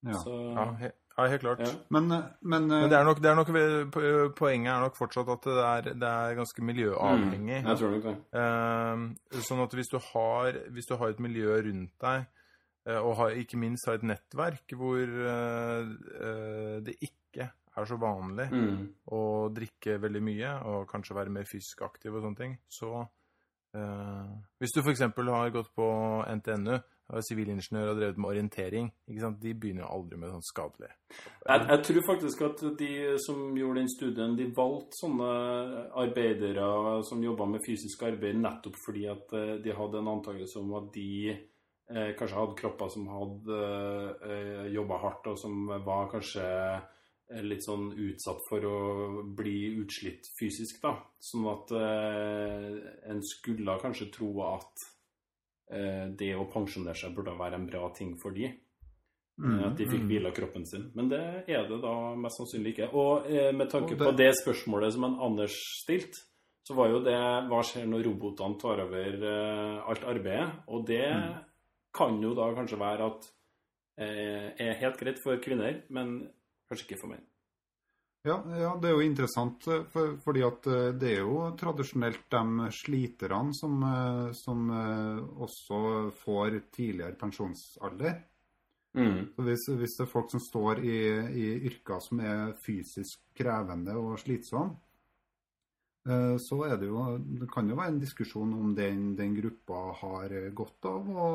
Ja. 0.07 0.13
Så, 0.13 0.31
Ja, 0.55 0.65
he, 0.79 0.91
ja 1.19 1.27
helt 1.27 1.41
klart. 1.41 1.61
ja. 1.61 1.73
Men, 1.89 2.11
eh, 2.13 2.25
men, 2.41 2.71
eh, 2.71 2.81
Men 2.81 2.91
det 2.91 2.99
er 2.99 3.05
nok, 3.05 3.23
det 3.23 3.31
er 3.31 3.35
nok 3.35 4.35
Poenget 4.37 4.73
er 4.73 4.81
nok 4.81 4.97
fortsatt 4.97 5.29
at 5.29 5.45
det 5.45 5.65
er, 5.65 5.95
det 5.95 6.09
er 6.09 6.35
ganske 6.35 6.63
miljøavhengig. 6.63 7.63
Mm, 7.63 7.69
jeg 7.69 7.79
tror 7.79 7.91
nok 7.91 8.03
det. 8.03 8.17
Eh, 8.39 9.41
sånn 9.43 9.63
at 9.65 9.75
hvis 9.75 9.91
du, 9.93 9.99
har, 10.13 10.53
hvis 10.71 10.87
du 10.87 10.97
har 10.97 11.09
et 11.09 11.21
miljø 11.21 11.57
rundt 11.57 11.93
deg, 12.01 12.21
eh, 12.21 12.27
og 12.97 13.17
har, 13.21 13.37
ikke 13.37 13.59
minst 13.61 13.87
har 13.87 13.99
et 13.99 14.07
nettverk 14.09 14.73
hvor 14.79 15.03
eh, 15.03 15.93
eh, 16.25 16.77
det 16.87 16.95
ikke 17.05 17.51
er 17.79 17.87
så 17.87 17.97
vanlig 18.01 18.49
Mm. 18.51 18.89
å 19.15 19.49
drikke 19.55 20.01
veldig 20.03 20.23
mye, 20.23 20.53
og 20.67 20.89
kanskje 20.91 21.15
være 21.15 21.31
mer 21.31 21.45
fysisk 21.47 21.83
aktiv 21.87 22.15
og 22.15 22.23
sånne 22.25 22.37
ting, 22.41 22.59
så 22.69 23.07
eh, 23.75 24.31
Hvis 24.59 24.73
du 24.75 24.81
f.eks. 24.81 25.01
har 25.01 25.51
gått 25.55 25.75
på 25.77 25.89
NTNU, 26.27 26.79
er 27.09 27.23
sivilingeniør 27.25 27.91
og 27.93 27.97
drevet 27.97 28.19
med 28.21 28.29
orientering, 28.29 28.89
ikke 29.09 29.21
sant? 29.23 29.39
de 29.41 29.55
begynner 29.55 29.87
jo 29.87 29.93
aldri 29.95 30.19
med 30.21 30.29
sånn 30.29 30.45
skadelig. 30.45 30.91
Jeg, 31.47 31.63
jeg 31.71 31.85
tror 31.87 32.03
faktisk 32.05 32.43
at 32.45 32.65
de 32.79 32.91
som 33.25 33.57
gjorde 33.57 33.81
den 33.81 33.89
studien, 33.89 34.35
de 34.37 34.49
valgte 34.57 34.99
sånne 35.01 35.31
arbeidere 36.03 36.67
som 37.09 37.23
jobba 37.25 37.47
med 37.49 37.65
fysisk 37.65 38.03
arbeid 38.11 38.37
nettopp 38.43 38.77
fordi 38.85 39.07
at 39.09 39.33
eh, 39.39 39.55
de 39.65 39.77
hadde 39.79 40.03
en 40.03 40.13
antakelse 40.19 40.61
om 40.61 40.75
at 40.83 40.91
de 40.99 41.39
eh, 41.91 42.13
kanskje 42.19 42.37
hadde 42.39 42.57
kropper 42.61 42.89
som 42.93 43.09
hadde 43.13 43.59
eh, 44.29 44.67
jobba 44.75 44.99
hardt, 45.03 45.27
og 45.33 45.39
som 45.41 45.67
var 45.85 46.09
kanskje 46.13 46.45
eh, 46.45 47.43
litt 47.45 47.65
sånn 47.65 47.91
utsatt 47.93 48.41
for 48.49 48.65
å 48.65 49.23
bli 49.37 49.75
utslitt 49.83 50.31
fysisk, 50.39 50.81
da. 50.83 50.95
Sånn 51.21 51.49
at 51.53 51.73
eh, 51.77 52.79
en 53.11 53.21
skulle 53.25 53.79
kanskje 53.83 54.11
tro 54.15 54.31
at 54.53 54.87
eh, 55.73 56.07
det 56.19 56.33
å 56.37 56.47
pensjonere 56.53 56.97
seg 56.97 57.15
burde 57.17 57.37
være 57.39 57.61
en 57.61 57.67
bra 57.69 57.91
ting 57.97 58.15
for 58.21 58.33
de. 58.37 58.49
mm, 59.41 59.59
At 59.67 59.77
de 59.79 59.87
fikk 59.87 60.03
mm. 60.05 60.09
hvile 60.09 60.31
av 60.33 60.39
kroppen 60.39 60.65
sin. 60.67 60.89
Men 60.95 61.09
det 61.13 61.21
er 61.49 61.69
det 61.69 61.81
da 61.83 61.93
mest 62.17 62.41
sannsynlig 62.41 62.73
ikke. 62.77 62.89
Og 62.97 63.29
eh, 63.31 63.53
med 63.53 63.69
tanke 63.71 63.95
det- 63.97 64.07
på 64.09 64.17
det 64.17 64.33
spørsmålet 64.41 64.93
som 64.97 65.05
en 65.05 65.19
Anders 65.29 65.55
stilte, 65.83 66.25
så 66.69 66.75
var 66.77 66.91
jo 66.93 66.99
det 67.01 67.15
hva 67.49 67.63
skjer 67.65 67.87
når 67.89 68.03
robotene 68.05 68.59
tar 68.61 68.81
over 68.85 69.23
eh, 69.25 69.77
alt 69.89 70.03
arbeidet? 70.05 70.49
Og 70.69 70.87
det 70.87 71.05
Mm. 71.09 71.45
Kan 71.95 72.21
jo 72.23 72.35
da 72.37 72.51
kanskje 72.57 72.81
være 72.81 73.09
at 73.13 73.31
eh, 73.99 74.47
er 74.69 74.79
helt 74.83 75.01
greit 75.01 75.21
for 75.23 75.41
kvinner, 75.43 75.83
men 75.89 76.21
kanskje 76.69 76.89
ikke 76.89 77.03
for 77.03 77.15
menn. 77.15 77.27
Ja, 78.27 78.43
ja, 78.59 78.73
det 78.83 78.91
er 78.91 78.97
jo 78.97 79.05
interessant, 79.07 79.67
eh, 79.71 79.85
for, 79.93 80.17
fordi 80.25 80.43
at 80.47 80.67
eh, 80.67 80.89
det 80.99 81.13
er 81.15 81.21
jo 81.23 81.45
tradisjonelt 81.59 82.27
de 82.35 82.71
sliterne 82.75 83.55
som, 83.55 83.79
eh, 83.87 84.25
som 84.37 84.67
også 85.47 85.79
får 86.19 86.59
tidligere 86.75 87.15
pensjonsalder. 87.21 88.19
Mm. 88.99 89.21
Så 89.37 89.45
hvis, 89.47 89.65
hvis 89.79 89.95
det 89.99 90.05
er 90.05 90.11
folk 90.11 90.33
som 90.33 90.43
står 90.43 90.83
i, 90.83 90.99
i 91.39 91.47
yrker 91.71 92.03
som 92.03 92.21
er 92.25 92.57
fysisk 92.59 93.23
krevende 93.39 93.95
og 94.01 94.19
slitsomme, 94.19 94.75
så 96.41 96.57
er 96.65 96.77
det 96.81 96.87
jo 96.89 97.03
Det 97.19 97.49
kan 97.53 97.69
jo 97.69 97.77
være 97.79 97.93
en 97.93 98.01
diskusjon 98.01 98.55
om 98.57 98.75
den, 98.77 99.11
den 99.19 99.35
gruppa 99.37 99.81
har 100.01 100.35
godt 100.57 100.89
av 100.89 101.11
å 101.11 101.29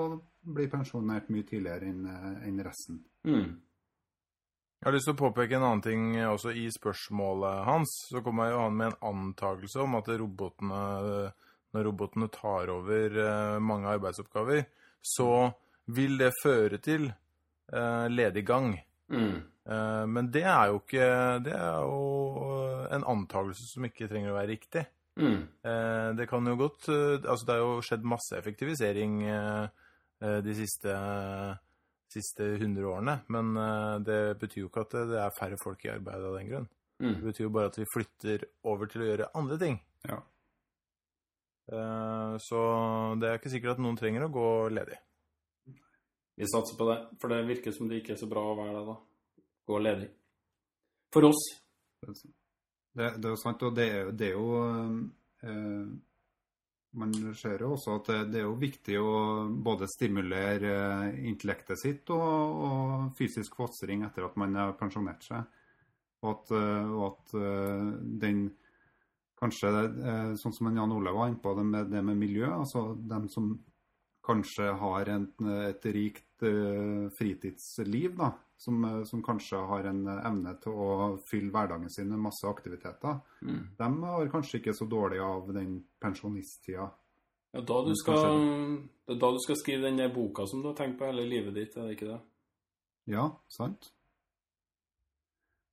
bli 0.44 0.66
pensjonert 0.72 1.30
mye 1.32 1.46
tidligere 1.48 1.92
enn 1.92 2.08
en 2.08 2.64
resten. 2.66 2.98
Mm. 3.28 3.54
Jeg 4.84 4.90
har 4.90 4.96
lyst 4.98 5.08
til 5.08 5.16
å 5.16 5.22
påpeke 5.22 5.56
en 5.56 5.64
annen 5.64 5.82
ting 5.86 6.08
også 6.28 6.52
i 6.60 6.66
spørsmålet 6.76 7.62
hans. 7.64 7.92
Så 8.12 8.20
kommer 8.20 8.50
jo 8.52 8.58
han 8.66 8.74
med 8.76 8.90
en 8.90 8.98
antakelse 9.14 9.80
om 9.80 9.96
at 9.96 10.10
robotene, 10.12 10.80
når 11.72 11.86
robotene 11.88 12.28
tar 12.28 12.68
over 12.74 13.16
eh, 13.24 13.60
mange 13.64 13.88
arbeidsoppgaver, 13.94 14.66
så 15.00 15.30
vil 15.96 16.20
det 16.20 16.34
føre 16.42 16.82
til 16.84 17.08
eh, 17.08 18.10
lediggang. 18.12 18.74
Mm. 19.08 19.40
Eh, 19.66 20.06
men 20.12 20.28
det 20.32 20.42
er 20.44 20.68
jo 20.74 20.82
ikke 20.82 21.06
Det 21.46 21.54
er 21.56 21.78
jo 21.86 22.88
en 22.92 23.06
antakelse 23.14 23.64
som 23.70 23.86
ikke 23.88 24.10
trenger 24.12 24.34
å 24.34 24.38
være 24.38 24.52
riktig. 24.52 24.84
Mm. 25.16 25.38
Eh, 25.64 26.10
det 26.18 26.26
kan 26.28 26.46
jo 26.50 26.56
godt 26.58 26.90
eh, 26.90 27.22
Altså, 27.30 27.46
det 27.46 27.54
har 27.56 27.62
jo 27.62 27.82
skjedd 27.86 28.04
masse 28.04 28.34
effektivisering 28.36 29.22
eh, 29.30 29.68
eh, 30.26 30.40
de 30.44 30.56
siste, 30.58 30.96
siste 32.12 32.48
100 32.58 32.88
årene, 32.90 33.20
men 33.32 33.54
eh, 33.58 33.98
det 34.08 34.20
betyr 34.42 34.64
jo 34.66 34.72
ikke 34.72 34.84
at 34.88 34.96
det, 34.98 35.04
det 35.14 35.20
er 35.24 35.38
færre 35.38 35.60
folk 35.64 35.86
i 35.86 35.92
arbeid 35.94 36.28
av 36.28 36.40
den 36.40 36.50
grunn. 36.52 36.70
Det 36.70 37.10
Mm. 37.10 37.24
betyr 37.26 37.44
jo 37.48 37.50
bare 37.52 37.68
at 37.72 37.78
vi 37.80 37.86
flytter 37.90 38.44
over 38.70 38.88
til 38.88 39.02
å 39.02 39.08
gjøre 39.10 39.26
andre 39.36 39.58
ting. 39.60 39.80
Ja. 40.08 40.20
Eh, 41.74 42.36
så 42.44 42.60
det 43.20 43.30
er 43.30 43.40
ikke 43.40 43.52
sikkert 43.52 43.76
at 43.78 43.82
noen 43.84 43.98
trenger 44.00 44.26
å 44.28 44.32
gå 44.32 44.46
ledig. 44.72 45.00
Vi 46.38 46.48
satser 46.50 46.78
på 46.80 46.88
det, 46.90 46.98
for 47.22 47.30
det 47.34 47.42
virker 47.50 47.76
som 47.76 47.90
det 47.90 48.02
ikke 48.02 48.14
er 48.16 48.22
så 48.22 48.30
bra 48.32 48.44
å 48.52 48.56
være 48.58 48.78
det, 48.78 48.86
da. 48.90 48.96
Gå 49.66 49.80
ledig. 49.80 50.10
For 51.14 51.30
oss. 51.30 51.44
Det, 52.94 53.14
det 53.18 53.28
er 53.28 53.32
jo 53.32 53.40
sant, 53.40 53.64
og 53.64 53.76
det 53.78 53.88
det 54.18 54.32
er 54.32 54.36
jo 54.36 54.58
eh, 55.44 55.86
Man 57.00 57.14
ser 57.38 57.64
jo 57.64 57.72
også 57.74 57.96
at 57.98 58.10
det, 58.30 58.42
er 58.42 58.46
jo 58.46 58.58
viktig 58.60 59.00
å 59.02 59.14
både 59.66 59.88
stimulere 59.90 60.74
eh, 61.10 61.22
intellektet 61.30 61.80
sitt 61.82 62.12
og, 62.14 62.60
og 62.68 63.08
fysisk 63.18 63.56
fostring 63.58 64.04
etter 64.06 64.28
at 64.28 64.38
man 64.38 64.60
har 64.60 64.76
pensjonert 64.78 65.26
seg. 65.26 65.48
Og 66.22 66.30
at, 66.36 66.54
eh, 66.60 66.92
og 66.94 67.08
at 67.08 67.40
eh, 67.40 67.88
den 68.26 68.52
Kanskje 69.44 69.68
sånn 70.40 70.54
som 70.56 70.70
Jan 70.72 70.92
Ole 70.96 71.12
var 71.12 71.28
inne 71.28 71.42
på, 71.44 71.52
det 71.58 71.64
med, 71.68 71.90
det 71.92 72.00
med 72.06 72.16
miljø. 72.16 72.46
Altså 72.48 72.94
dem 72.96 73.26
som 73.28 73.50
kanskje 74.24 74.70
har 74.80 75.10
en, 75.12 75.26
et 75.66 75.88
rikt 75.92 76.33
fritidsliv, 77.18 78.16
da, 78.18 78.32
som, 78.58 78.84
eh, 78.86 79.04
som 79.10 79.24
kanskje 79.24 79.62
har 79.68 79.88
en 79.90 80.02
evne 80.14 80.56
til 80.64 80.74
å 80.74 80.90
fylle 81.30 81.52
hverdagen 81.52 81.90
sin 81.90 82.10
med 82.10 82.20
masse 82.20 82.48
aktiviteter, 82.50 83.22
Mm. 83.42 83.64
de 83.78 84.04
har 84.04 84.28
kanskje 84.28 84.60
ikke 84.62 84.74
så 84.74 84.86
dårlig 84.90 85.20
av 85.20 85.54
den 85.54 85.84
pensjonisttida. 86.02 86.92
Ja, 87.54 87.62
da 87.62 87.82
du 87.86 87.94
skal, 87.96 88.16
det 89.06 89.16
er 89.16 89.20
da 89.20 89.32
du 89.32 89.38
skal 89.44 89.56
skrive 89.56 89.82
den 89.84 89.98
der 89.98 90.10
boka 90.10 90.48
som 90.48 90.62
du 90.62 90.70
har 90.70 90.76
tenkt 90.76 90.98
på 90.98 91.06
hele 91.06 91.28
livet 91.30 91.54
ditt, 91.54 91.78
er 91.78 91.88
det 91.88 91.98
ikke 91.98 92.12
det? 92.14 92.22
Ja, 93.06 93.30
sant. 93.48 93.92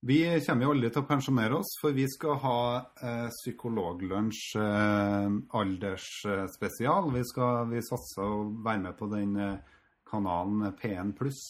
Vi 0.02 0.22
kommer 0.46 0.64
jo 0.64 0.70
aldri 0.72 0.88
til 0.90 1.02
å 1.02 1.08
pensjonere 1.08 1.58
oss, 1.58 1.74
for 1.80 1.92
vi 1.92 2.06
skal 2.08 2.38
ha 2.40 2.60
eh, 3.04 3.26
Psykologlunsj 3.28 4.56
eh, 4.56 5.34
aldersspesial. 5.60 7.10
Vi, 7.12 7.20
skal, 7.28 7.66
vi 7.68 7.82
satser 7.84 8.24
å 8.24 8.46
være 8.64 8.80
med 8.86 8.96
på 8.96 9.10
den 9.12 9.36
eh, 9.36 9.76
kanalen 10.10 10.72
P1 10.80 11.12
pluss 11.18 11.40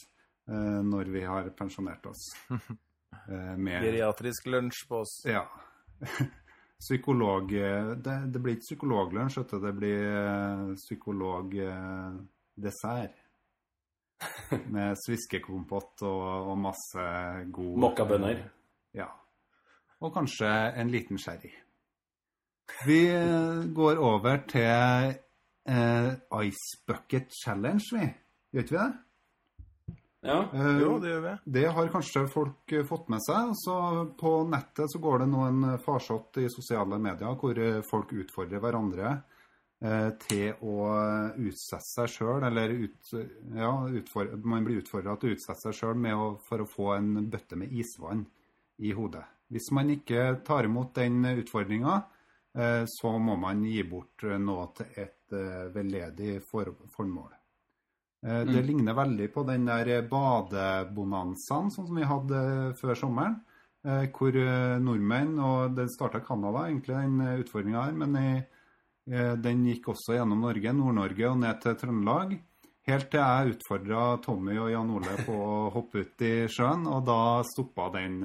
eh, 0.49 0.81
når 0.85 1.05
vi 1.15 1.23
har 1.25 1.49
pensjonert 1.57 2.07
oss. 2.13 2.23
Eh, 3.11 3.57
med 3.59 3.83
Geriatrisk 3.83 4.47
lunsj 4.47 4.87
på 4.89 4.97
oss. 5.03 5.27
Ja. 5.27 5.43
Psykolog 6.81 7.53
eh, 7.53 7.91
det, 7.99 8.27
det 8.31 8.39
blir 8.39 8.55
ikke 8.55 8.69
psykologlunsj. 8.69 9.41
Det 9.51 9.73
blir 9.75 10.77
psykologdessert. 10.79 13.19
Med 14.75 14.95
sviskekompott 15.03 16.03
og, 16.07 16.23
og 16.53 16.59
masse 16.63 17.03
god 17.51 17.79
Mokkabønner. 17.83 18.47
Ja. 18.95 19.11
Og 20.01 20.15
kanskje 20.15 20.47
en 20.79 20.91
liten 20.95 21.19
sherry. 21.19 21.51
Vi 22.87 23.11
går 23.75 23.99
over 23.99 24.37
til 24.49 25.19
eh, 25.69 26.13
Ice 26.47 26.79
Bucket 26.87 27.29
Challenge, 27.43 27.83
vi. 27.93 28.07
Gjør 28.51 28.67
ikke 28.67 28.77
vi 28.77 28.81
det? 28.81 28.91
Ja. 30.21 30.37
uh, 30.53 30.77
Jo, 30.83 30.95
det 31.01 31.15
gjør 31.15 31.23
vi. 31.25 31.35
det 31.57 31.65
har 31.73 31.91
kanskje 31.95 32.27
folk 32.29 32.73
eh, 32.77 32.85
fått 32.85 33.09
med 33.09 33.23
seg. 33.25 33.55
Så 33.57 33.77
på 34.21 34.35
nettet 34.51 34.93
så 34.93 35.01
går 35.01 35.23
det 35.23 35.29
nå 35.33 35.47
en 35.47 35.69
farsott 35.81 36.43
i 36.43 36.49
sosiale 36.53 36.99
medier 37.01 37.39
hvor 37.41 37.57
eh, 37.57 37.81
folk 37.89 38.13
utfordrer 38.13 38.61
hverandre 38.61 39.15
uh, 39.17 40.11
til 40.27 40.61
å 40.61 40.91
utsette 41.41 41.87
seg 41.89 42.13
sjøl, 42.19 42.45
eller 42.51 42.77
ut, 42.85 43.15
ja, 43.57 43.73
utfordre, 44.03 44.43
man 44.45 44.69
blir 44.69 44.83
utfordra 44.83 45.17
til 45.17 45.33
å 45.33 45.39
utsette 45.39 45.71
seg 45.71 45.79
sjøl 45.81 46.09
for 46.45 46.61
å 46.61 46.69
få 46.69 46.93
en 46.99 47.15
bøtte 47.33 47.57
med 47.57 47.73
isvann 47.73 48.27
i 48.81 48.93
hodet. 48.93 49.25
Hvis 49.51 49.71
man 49.75 49.91
ikke 49.91 50.41
tar 50.47 50.65
imot 50.65 50.95
den 50.95 51.25
utfordringa, 51.25 52.03
eh, 52.55 52.85
så 52.87 53.17
må 53.19 53.35
man 53.37 53.65
gi 53.67 53.83
bort 53.83 54.23
eh, 54.25 54.39
noe 54.39 54.69
til 54.77 54.93
et 54.95 55.35
eh, 55.35 55.67
veldedig 55.75 56.39
formål. 56.47 57.40
Eh, 58.23 58.45
Det 58.45 58.61
Mm. 58.61 58.67
ligner 58.67 58.95
veldig 58.95 59.33
på 59.33 59.47
den 59.47 59.65
der 59.67 60.03
badebonanzaen 60.09 61.71
sånn 61.73 61.87
som 61.89 61.97
vi 61.97 62.05
hadde 62.05 62.75
før 62.81 62.95
sommeren. 62.97 63.41
eh, 63.85 64.07
Hvor 64.13 64.29
eh, 64.37 64.79
nordmenn, 64.79 65.39
og 65.41 65.75
det 65.75 65.89
starta 65.89 66.21
Canada 66.21 66.67
egentlig, 66.69 66.97
den 67.01 67.43
utfordringa 67.43 67.85
her, 67.87 67.93
men 67.93 68.17
i, 68.17 68.45
eh, 69.11 69.37
den 69.37 69.65
gikk 69.65 69.87
også 69.89 70.13
gjennom 70.19 70.41
Norge, 70.43 70.73
Nord-Norge 70.75 71.31
og 71.31 71.39
ned 71.41 71.61
til 71.63 71.75
Trøndelag. 71.77 72.39
Helt 72.87 73.11
til 73.11 73.21
jeg 73.21 73.55
utfordra 73.57 74.21
Tommy 74.23 74.59
og 74.59 74.71
Jan 74.71 74.91
Ole 74.91 75.17
på 75.25 75.33
å 75.33 75.71
hoppe 75.77 76.01
ut 76.05 76.21
i 76.21 76.47
sjøen, 76.47 76.87
og 76.87 77.07
da 77.07 77.43
stoppa 77.43 77.91
den 77.93 78.21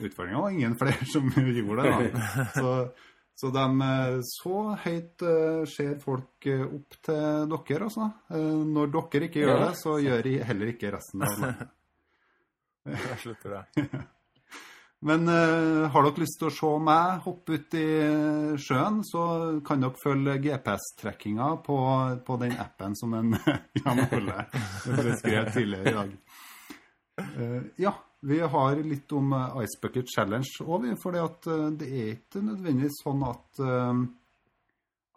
utfordringa. 0.00 0.42
Og 0.42 0.52
ingen 0.52 0.74
flere 0.74 1.06
som 1.06 1.30
gjorde 1.30 1.82
det. 1.86 2.12
da. 2.12 2.44
Så, 2.58 2.90
så 3.34 3.50
de, 3.50 3.66
eh, 3.82 4.16
så 4.28 4.62
høyt 4.84 5.22
eh, 5.26 5.62
ser 5.68 5.94
folk 6.02 6.46
eh, 6.46 6.64
opp 6.66 6.98
til 7.02 7.52
dere, 7.52 7.86
altså. 7.88 8.08
Når 8.32 8.90
dere 8.94 9.28
ikke 9.28 9.44
gjør 9.44 9.62
det, 9.64 9.70
så 9.80 9.98
gjør 10.02 10.26
de 10.28 10.34
heller 10.50 10.72
ikke 10.74 10.92
resten 10.94 11.24
av 11.26 11.32
landet. 11.42 11.78
Jeg 12.92 13.22
slutter 13.22 13.56
det. 13.56 13.86
Men 15.02 15.26
uh, 15.26 15.88
har 15.90 16.04
dere 16.06 16.22
lyst 16.22 16.36
til 16.38 16.46
å 16.46 16.54
se 16.54 16.68
meg 16.86 17.24
hoppe 17.24 17.56
ut 17.58 17.74
i 17.74 17.86
sjøen, 18.62 19.00
så 19.02 19.24
kan 19.66 19.82
dere 19.82 19.98
følge 19.98 20.36
GPS-trekkinga 20.44 21.48
på, 21.66 21.78
på 22.22 22.36
den 22.38 22.54
appen 22.62 22.94
som 22.94 23.16
en 23.18 23.34
Jan 23.80 24.04
Ole 24.06 24.44
beskrev 24.86 25.50
tidligere 25.50 25.90
i 25.90 25.96
dag. 25.96 26.14
Uh, 27.18 27.58
ja, 27.82 27.96
vi 28.22 28.40
har 28.54 28.82
litt 28.86 29.12
om 29.18 29.32
eh, 29.36 29.60
Ice 29.66 29.80
Bucket 29.82 30.10
Challenge 30.14 30.66
òg, 30.66 30.88
for 31.02 31.14
det 31.14 31.88
er 31.88 32.12
ikke 32.16 32.44
nødvendigvis 32.44 33.02
sånn 33.04 33.24
at 33.28 33.62
eh, 33.62 34.02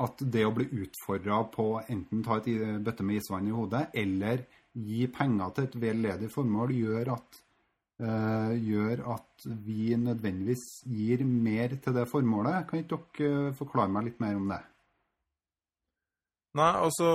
at 0.03 0.21
det 0.27 0.43
å 0.43 0.51
bli 0.51 0.67
utfordra 0.83 1.39
på 1.53 1.69
enten 1.87 2.23
ta 2.25 2.41
et 2.41 2.49
bøtte 2.83 3.05
med 3.07 3.21
isvann 3.21 3.47
i 3.47 3.55
hodet, 3.55 3.87
eller 3.95 4.43
gi 4.75 5.05
penger 5.07 5.55
til 5.55 5.67
et 5.69 5.77
veldedig 5.85 6.29
formål, 6.33 6.73
gjør 6.75 7.11
at 7.15 7.41
eh, 8.03 8.53
gjør 8.59 9.03
at 9.15 9.47
vi 9.65 9.95
nødvendigvis 9.99 10.65
gir 10.91 11.23
mer 11.25 11.77
til 11.83 11.95
det 11.95 12.07
formålet. 12.11 12.65
Kan 12.69 12.83
ikke 12.83 13.03
dere 13.19 13.51
eh, 13.51 13.57
forklare 13.59 13.93
meg 13.95 14.09
litt 14.09 14.23
mer 14.23 14.39
om 14.39 14.49
det? 14.51 14.61
Nei, 16.55 16.71
altså 16.87 17.07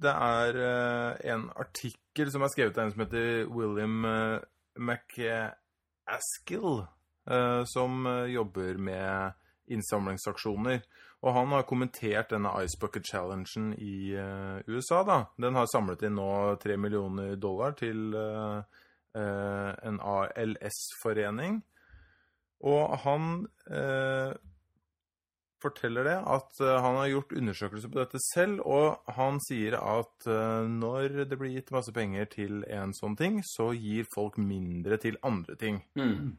Det 0.00 0.12
er 0.12 0.58
eh, 0.66 1.32
en 1.34 1.48
artikkel 1.60 2.30
som 2.32 2.44
er 2.44 2.52
skrevet 2.52 2.78
av 2.78 2.86
en 2.86 2.94
som 2.94 3.04
heter 3.04 3.48
William 3.52 4.04
McAskill, 4.76 6.84
eh, 7.30 7.64
som 7.64 8.06
eh, 8.06 8.34
jobber 8.34 8.78
med 8.78 9.32
innsamlingsaksjoner. 9.66 10.82
Og 11.24 11.32
han 11.32 11.52
har 11.56 11.64
kommentert 11.64 12.34
denne 12.34 12.50
Ice 12.60 12.76
Bucket 12.80 13.06
Challengen 13.08 13.72
i 13.80 14.12
eh, 14.12 14.58
USA. 14.68 15.00
da. 15.04 15.22
Den 15.40 15.56
har 15.56 15.70
samlet 15.72 16.04
inn 16.04 16.18
nå 16.18 16.56
tre 16.60 16.76
millioner 16.76 17.38
dollar 17.40 17.72
til 17.78 18.12
eh, 18.12 18.58
eh, 19.16 19.70
en 19.88 20.02
ALS-forening. 20.04 21.62
Og 22.64 22.98
han 23.04 23.46
eh, 23.70 24.34
forteller 25.64 26.06
det 26.08 26.16
at 26.20 26.60
eh, 26.62 26.78
han 26.84 26.98
har 27.00 27.10
gjort 27.10 27.34
undersøkelser 27.40 27.90
på 27.90 28.00
dette 28.02 28.20
selv, 28.28 28.62
og 28.68 29.10
han 29.16 29.40
sier 29.44 29.76
at 29.80 30.28
eh, 30.30 30.68
når 30.70 31.24
det 31.30 31.38
blir 31.40 31.56
gitt 31.56 31.72
masse 31.74 31.94
penger 31.94 32.28
til 32.32 32.62
en 32.68 32.94
sånn 32.96 33.16
ting, 33.18 33.40
så 33.46 33.72
gir 33.76 34.08
folk 34.14 34.38
mindre 34.40 35.00
til 35.02 35.18
andre 35.26 35.56
ting. 35.60 35.82
Mm. 35.98 36.34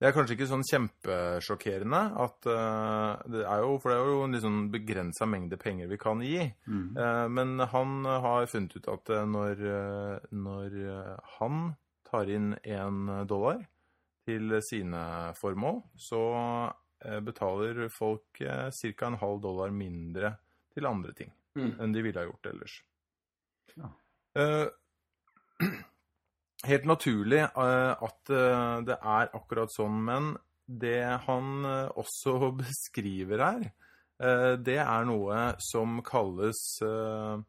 Det 0.00 0.08
er 0.08 0.14
kanskje 0.16 0.32
ikke 0.38 0.48
sånn 0.48 0.64
kjempesjokkerende 0.64 1.98
at 2.24 2.46
uh, 2.48 3.18
det 3.28 3.42
er 3.44 3.58
jo, 3.60 3.74
For 3.82 3.92
det 3.92 3.98
er 3.98 4.06
jo 4.08 4.22
en 4.24 4.32
litt 4.32 4.44
sånn 4.46 4.62
begrensa 4.72 5.26
mengde 5.28 5.58
penger 5.60 5.90
vi 5.90 5.98
kan 6.00 6.22
gi. 6.24 6.46
Mm. 6.64 6.86
Uh, 6.96 7.26
men 7.28 7.60
han 7.68 8.08
har 8.08 8.48
funnet 8.48 8.78
ut 8.78 8.88
at 8.88 9.12
når, 9.28 9.60
når 10.32 10.78
han 11.36 11.60
tar 12.08 12.32
inn 12.32 12.54
én 12.64 13.12
dollar 13.28 13.60
til 14.24 14.56
sine 14.64 15.02
formål, 15.36 15.82
så 16.00 16.22
betaler 17.24 17.86
folk 17.88 18.40
eh, 18.44 18.68
ca. 18.70 19.06
en 19.06 19.16
halv 19.22 19.40
dollar 19.42 19.70
mindre 19.74 20.34
til 20.74 20.86
andre 20.86 21.12
ting 21.16 21.32
Mm. 21.58 21.72
enn 21.82 21.92
de 21.92 22.02
ville 22.04 22.20
ha 22.20 22.28
gjort 22.28 22.46
ellers. 22.46 22.74
Ja. 23.74 23.88
Eh, 24.38 24.68
helt 26.68 26.84
naturlig 26.86 27.40
eh, 27.42 27.92
at 28.06 28.30
eh, 28.30 28.76
det 28.86 28.96
er 29.00 29.32
akkurat 29.34 29.72
sånn, 29.74 29.96
men 30.06 30.28
det 30.70 31.00
han 31.26 31.64
eh, 31.66 31.88
også 31.98 32.52
beskriver 32.62 33.42
her, 33.42 33.64
eh, 34.22 34.52
det 34.62 34.78
er 34.84 35.08
noe 35.08 35.40
som 35.72 35.98
kalles 36.06 36.60
eh, 36.86 37.42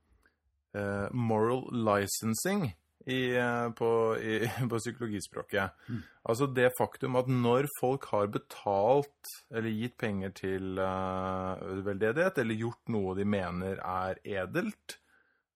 eh, 0.82 1.08
moral 1.14 1.68
licensing. 1.72 2.72
I, 3.06 3.36
eh, 3.36 3.68
på, 3.78 3.90
i, 4.18 4.40
på 4.70 4.80
psykologispråket. 4.80 5.86
Altså 6.30 6.48
det 6.54 6.72
faktum 6.78 7.18
at 7.20 7.30
når 7.32 7.70
folk 7.80 8.06
har 8.12 8.30
betalt 8.34 9.32
eller 9.50 9.74
gitt 9.74 9.98
penger 10.02 10.34
til 10.38 10.78
uh, 10.78 11.58
veldedighet, 11.86 12.38
eller 12.44 12.60
gjort 12.62 12.94
noe 12.94 13.16
de 13.18 13.26
mener 13.26 13.82
er 13.82 14.22
edelt, 14.22 15.00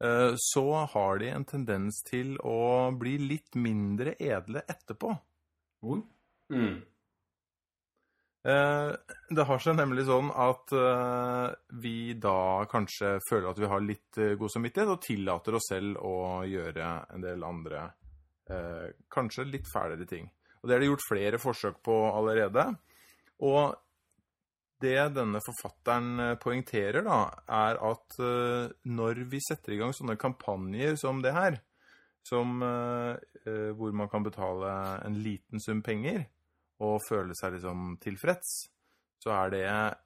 uh, 0.03 0.33
så 0.41 0.65
har 0.95 1.21
de 1.21 1.29
en 1.29 1.45
tendens 1.45 2.01
til 2.07 2.33
å 2.41 2.89
bli 2.97 3.17
litt 3.21 3.53
mindre 3.59 4.17
edle 4.17 4.65
etterpå. 4.65 5.13
Mm. 6.49 6.81
Eh, 8.45 8.91
Det 9.29 9.43
har 9.49 9.61
seg 9.61 9.77
nemlig 9.79 10.03
sånn 10.05 10.27
at 10.29 10.69
eh, 10.77 11.47
vi 11.81 12.13
da 12.21 12.65
kanskje 12.69 13.15
føler 13.25 13.49
at 13.49 13.61
vi 13.61 13.69
har 13.71 13.81
litt 13.81 14.19
eh, 14.21 14.35
god 14.37 14.53
samvittighet, 14.53 14.91
og 14.93 15.01
tillater 15.01 15.57
oss 15.57 15.69
selv 15.71 15.97
å 16.05 16.43
gjøre 16.45 16.89
en 17.15 17.25
del 17.25 17.45
andre, 17.45 17.89
kanskje 19.09 19.47
litt 19.49 19.65
fælere 19.65 20.05
ting. 20.05 20.27
Og 20.61 20.67
det 20.69 20.75
har 20.75 20.83
de 20.83 20.89
gjort 20.91 21.05
flere 21.07 21.39
forsøk 21.41 21.79
på 21.81 21.95
allerede. 22.11 22.67
Og 23.41 23.73
det 24.85 24.99
denne 25.15 25.41
forfatteren 25.41 26.37
poengterer, 26.37 27.01
da, 27.07 27.23
er 27.49 27.79
at 27.89 28.19
når 28.85 29.23
vi 29.31 29.41
setter 29.41 29.73
i 29.73 29.79
gang 29.79 29.95
sånne 29.97 30.13
kampanjer 30.21 30.93
som 31.01 31.23
det 31.25 31.33
her, 31.33 31.57
som, 32.21 32.61
hvor 32.61 33.97
man 33.97 34.13
kan 34.13 34.29
betale 34.29 34.75
en 35.01 35.17
liten 35.25 35.65
sum 35.65 35.81
penger, 35.81 36.27
og 36.83 36.97
føle 37.07 37.35
seg 37.37 37.55
liksom 37.55 37.95
tilfreds, 38.03 38.55
så 39.25 39.31
er 39.33 39.53
det 39.53 39.63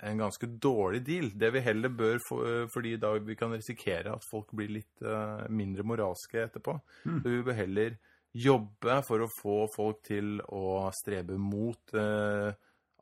en 0.07 0.21
ganske 0.21 0.47
dårlig 0.63 1.01
deal. 1.03 1.31
Det 1.35 1.49
vi 1.51 1.63
heller 1.65 1.91
bør, 1.91 2.21
få, 2.23 2.37
eh, 2.47 2.67
fordi 2.71 2.95
da 3.01 3.11
vi 3.17 3.35
kan 3.35 3.51
risikere 3.51 4.13
at 4.13 4.27
folk 4.29 4.53
blir 4.55 4.71
litt 4.77 5.01
eh, 5.03 5.49
mindre 5.49 5.83
moralske 5.83 6.45
etterpå. 6.45 6.77
Mm. 7.03 7.19
Så 7.19 7.33
vi 7.33 7.41
bør 7.43 7.57
heller 7.57 7.97
jobbe 8.31 8.99
for 9.07 9.25
å 9.25 9.31
få 9.33 9.57
folk 9.73 10.03
til 10.07 10.37
å 10.55 10.87
strebe 10.95 11.35
mot 11.41 11.93
eh, 11.97 12.53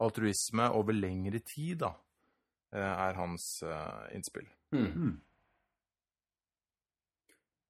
altruisme 0.02 0.72
over 0.78 0.98
lengre 0.98 1.44
tid, 1.46 1.84
da, 1.84 1.92
eh, 2.74 2.82
er 2.82 3.20
hans 3.20 3.46
eh, 3.68 4.16
innspill. 4.18 4.48
Mm. 4.74 4.88
Mm. 4.88 5.16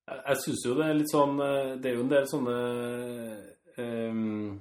Jeg, 0.07 0.21
jeg 0.23 0.41
syns 0.45 0.65
jo 0.65 0.77
det 0.77 0.85
er 0.87 0.95
litt 0.97 1.11
sånn 1.11 1.35
Det 1.37 1.89
er 1.89 1.93
jo 1.93 2.03
en 2.05 2.09
del 2.09 2.23
sånne 2.31 2.53
ehm, 3.83 4.55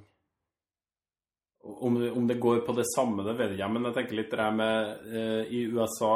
om, 1.67 1.97
om 2.15 2.27
det 2.27 2.39
går 2.41 2.59
på 2.67 2.75
det 2.77 2.85
samme, 2.95 3.23
det 3.25 3.35
vet 3.37 3.51
jeg 3.53 3.59
ikke, 3.59 3.71
men 3.75 3.89
jeg 3.89 3.97
tenker 3.97 4.19
litt 4.19 4.29
det 4.33 4.39
der 4.39 4.53
med 4.55 5.07
uh, 5.13 5.41
I 5.53 5.63
USA 5.73 6.13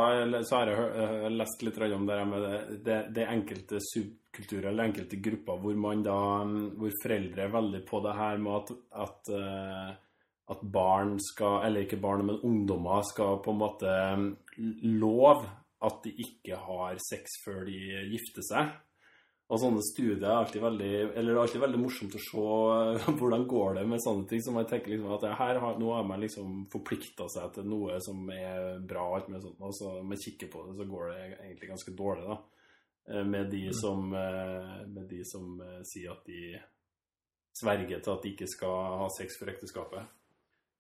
så 0.47 0.59
har 0.59 0.71
jeg 0.71 0.85
eh, 1.05 1.25
lest 1.35 1.65
litt 1.65 1.81
om 1.87 2.05
det 2.07 2.19
der 2.19 2.29
med 2.29 2.45
det, 2.45 2.59
det, 2.85 2.99
det 3.17 3.27
enkelte 3.27 3.81
subkulturer 3.83 4.69
eller 4.71 4.89
enkelte 4.89 5.19
grupper 5.23 5.59
hvor 5.63 5.81
man 5.87 6.05
da 6.05 6.19
Hvor 6.77 6.95
foreldre 7.03 7.45
er 7.45 7.53
veldig 7.57 7.83
på 7.89 7.99
det 8.05 8.15
her 8.17 8.39
med 8.41 8.57
at, 8.61 8.73
at 9.07 9.33
uh, 9.35 9.91
at 10.51 10.63
barn 10.67 11.15
skal, 11.23 11.61
eller 11.65 11.85
ikke 11.85 12.01
barn, 12.01 12.25
men 12.27 12.41
ungdommer 12.43 13.05
skal 13.07 13.39
på 13.43 13.53
en 13.53 13.61
måte 13.61 13.91
love 14.99 15.47
at 15.81 16.01
de 16.03 16.11
ikke 16.25 16.57
har 16.59 16.97
sex 17.01 17.39
før 17.45 17.63
de 17.69 17.77
gifter 18.11 18.45
seg. 18.45 18.73
Og 19.51 19.59
sånne 19.59 19.81
studier 19.83 20.21
er 20.23 20.37
alltid 20.37 20.61
veldig, 20.63 20.91
eller 21.11 21.27
det 21.27 21.33
er 21.35 21.41
alltid 21.41 21.61
veldig 21.65 21.79
morsomt 21.81 22.13
å 22.15 22.19
se 22.23 23.11
hvordan 23.19 23.41
går 23.51 23.73
det 23.81 23.81
med 23.91 23.99
sånne 24.03 24.27
ting. 24.29 24.39
Så 24.45 24.53
man 24.55 24.67
tenker 24.69 24.93
liksom 24.93 25.11
at 25.17 25.25
her 25.41 25.59
har, 25.59 25.79
nå 25.81 25.89
har 25.91 26.05
man 26.07 26.23
liksom 26.23 26.61
forplikta 26.71 27.27
seg 27.33 27.49
til 27.57 27.67
noe 27.67 27.97
som 28.05 28.29
er 28.31 28.77
bra, 28.87 29.09
alt 29.17 29.27
med 29.33 29.43
sånt, 29.43 29.59
og 29.59 29.75
så 29.75 29.97
man 30.07 30.21
kikker 30.21 30.47
på 30.53 30.63
det, 30.69 30.77
så 30.79 30.87
går 30.87 31.11
det 31.11 31.17
egentlig 31.25 31.71
ganske 31.73 31.95
dårlig, 31.99 32.29
da. 32.29 32.37
Eh, 33.11 33.25
Med 33.27 33.51
de 33.51 33.65
som, 33.75 34.07
eh, 34.15 34.87
med 34.87 35.09
de 35.11 35.19
som 35.27 35.59
eh, 35.67 35.81
sier 35.89 36.13
at 36.15 36.23
de 36.31 36.55
sverger 37.59 37.99
til 37.99 38.13
at 38.13 38.23
de 38.23 38.31
ikke 38.31 38.47
skal 38.47 38.99
ha 39.03 39.11
sex 39.17 39.35
for 39.41 39.51
ekteskapet. 39.51 40.07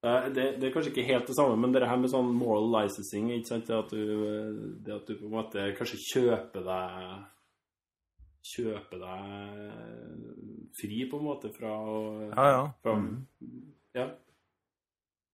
Eh, 0.07 0.29
Det, 0.31 0.47
det 0.61 0.69
er 0.69 0.73
kanskje 0.77 0.93
ikke 0.95 1.09
helt 1.11 1.27
det 1.27 1.35
samme, 1.35 1.59
men 1.59 1.75
det 1.75 1.83
her 1.83 1.99
med 1.99 2.13
sånn 2.13 2.31
moral 2.39 2.71
licensing, 2.77 3.33
ikke 3.35 3.51
sant? 3.51 3.67
Det 3.67 3.75
at 3.81 3.91
du, 3.91 4.79
det 4.79 4.95
at 4.95 5.11
du 5.11 5.17
på 5.17 5.27
en 5.27 5.35
måte 5.41 5.67
kanskje 5.75 5.99
kjøper 6.07 6.63
deg 6.71 7.27
Kjøper 8.41 8.97
deg 8.97 10.71
fri, 10.79 11.03
på 11.11 11.19
en 11.19 11.25
måte, 11.27 11.51
fra 11.53 11.75
å 11.77 11.97
Ja, 12.31 12.45
ja. 12.49 12.63
fra, 12.81 12.95
Mm. 12.97 13.25
ja. 13.95 14.07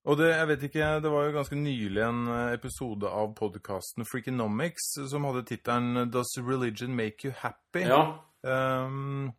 Og 0.07 0.17
det, 0.17 0.27
jeg 0.31 0.47
vet 0.47 0.61
ikke, 0.63 0.85
det 1.03 1.11
var 1.11 1.25
jo 1.25 1.31
ganske 1.35 1.55
nylig 1.59 2.01
en 2.03 2.27
eh, 2.31 2.53
episode 2.55 3.07
av 3.11 3.33
podkasten 3.35 4.05
Freakonomics 4.07 4.93
som 5.11 5.25
hadde 5.27 5.43
tittelen 5.49 6.09
'Does 6.11 6.37
religion 6.39 6.95
make 6.95 7.25
you 7.27 7.33
happy?' 7.35 7.87
ja. 7.87 8.19
Ehm, 8.45 9.31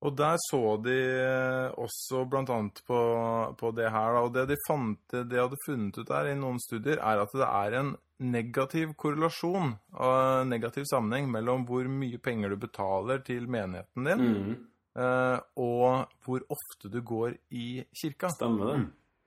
og 0.00 0.14
der 0.16 0.36
så 0.48 0.60
de 0.80 0.94
eh, 0.96 1.72
også 1.76 2.22
blant 2.30 2.48
annet 2.50 2.78
på, 2.88 3.00
på 3.60 3.70
det 3.76 3.90
her, 3.92 4.14
da. 4.16 4.22
Og 4.24 4.32
det 4.32 4.46
de 4.48 4.56
fant, 4.66 4.96
det 5.12 5.26
de 5.28 5.36
hadde 5.42 5.58
funnet 5.66 5.98
ut 6.00 6.08
der 6.08 6.30
i 6.30 6.38
noen 6.38 6.56
studier, 6.62 6.96
er 7.04 7.20
at 7.20 7.34
det 7.36 7.48
er 7.48 7.76
en 7.82 7.90
negativ 8.20 8.94
korrelasjon, 9.00 9.74
en 10.00 10.48
negativ 10.52 10.84
sammenheng 10.88 11.28
mellom 11.32 11.66
hvor 11.68 11.84
mye 11.88 12.18
penger 12.20 12.52
du 12.52 12.56
betaler 12.64 13.22
til 13.24 13.46
menigheten 13.48 14.08
din, 14.08 14.24
Mm. 14.24 14.56
eh, 14.96 15.38
og 15.56 16.08
hvor 16.24 16.40
ofte 16.52 16.88
du 16.92 17.00
går 17.02 17.36
i 17.52 17.84
kirka. 17.96 18.28
Stemmer 18.34 18.72
det. 18.72 18.80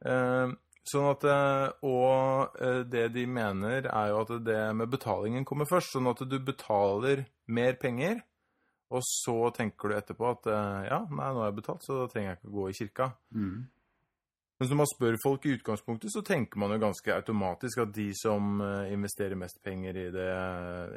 Eh, 0.09 0.53
sånn 0.89 1.09
at, 1.13 1.23
eh, 1.23 1.69
og 1.87 2.57
eh, 2.61 2.81
det 2.83 3.07
de 3.13 3.25
mener 3.25 3.85
er 3.87 4.09
jo 4.09 4.21
at 4.25 4.33
det 4.43 4.59
med 4.75 4.89
betalingen 4.91 5.45
kommer 5.45 5.65
først, 5.69 5.93
sånn 5.95 6.09
at 6.11 6.25
du 6.27 6.37
betaler 6.39 7.25
mer 7.47 7.73
penger, 7.81 8.21
og 8.93 9.01
så 9.05 9.37
tenker 9.55 9.89
du 9.89 9.97
etterpå 9.97 10.27
at 10.29 10.49
eh, 10.53 10.81
ja, 10.91 10.99
nei, 11.09 11.29
nå 11.33 11.41
har 11.41 11.49
jeg 11.49 11.59
betalt, 11.61 11.85
så 11.85 12.03
da 12.03 12.09
trenger 12.11 12.33
jeg 12.33 12.39
ikke 12.41 12.57
gå 12.57 12.65
i 12.69 12.75
kirka. 12.77 13.09
Mm. 13.33 13.55
Men 14.61 14.69
når 14.69 14.79
man 14.79 14.89
spør 14.91 15.15
folk 15.23 15.45
i 15.45 15.53
utgangspunktet, 15.57 16.13
så 16.13 16.21
tenker 16.23 16.61
man 16.61 16.71
jo 16.75 16.81
ganske 16.83 17.15
automatisk 17.15 17.81
at 17.83 17.93
de 17.95 18.09
som 18.15 18.61
eh, 18.63 18.91
investerer 18.93 19.39
mest 19.39 19.57
penger 19.65 19.97
i, 19.97 20.09
det, 20.13 20.27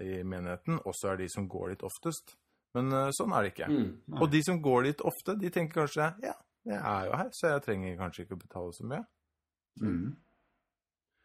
i 0.04 0.18
menigheten, 0.28 0.82
også 0.85 1.14
er 1.14 1.22
de 1.22 1.30
som 1.32 1.48
går 1.50 1.72
dit 1.72 1.87
oftest. 1.88 2.37
Men 2.76 2.92
eh, 2.92 3.09
sånn 3.16 3.32
er 3.32 3.46
det 3.46 3.54
ikke. 3.54 3.70
Mm. 3.72 4.20
Og 4.20 4.28
de 4.35 4.42
som 4.44 4.61
går 4.62 4.90
dit 4.90 5.06
ofte, 5.09 5.38
de 5.40 5.52
tenker 5.54 5.87
kanskje 5.87 6.12
ja, 6.26 6.37
jeg 6.66 6.78
er 6.82 7.09
jo 7.09 7.18
her, 7.22 7.32
så 7.32 7.54
jeg 7.54 7.64
trenger 7.64 7.98
kanskje 8.00 8.26
ikke 8.26 8.37
å 8.37 8.44
betale 8.44 8.76
så 8.76 8.87
mye. 8.90 9.02
Mm. 9.80 10.06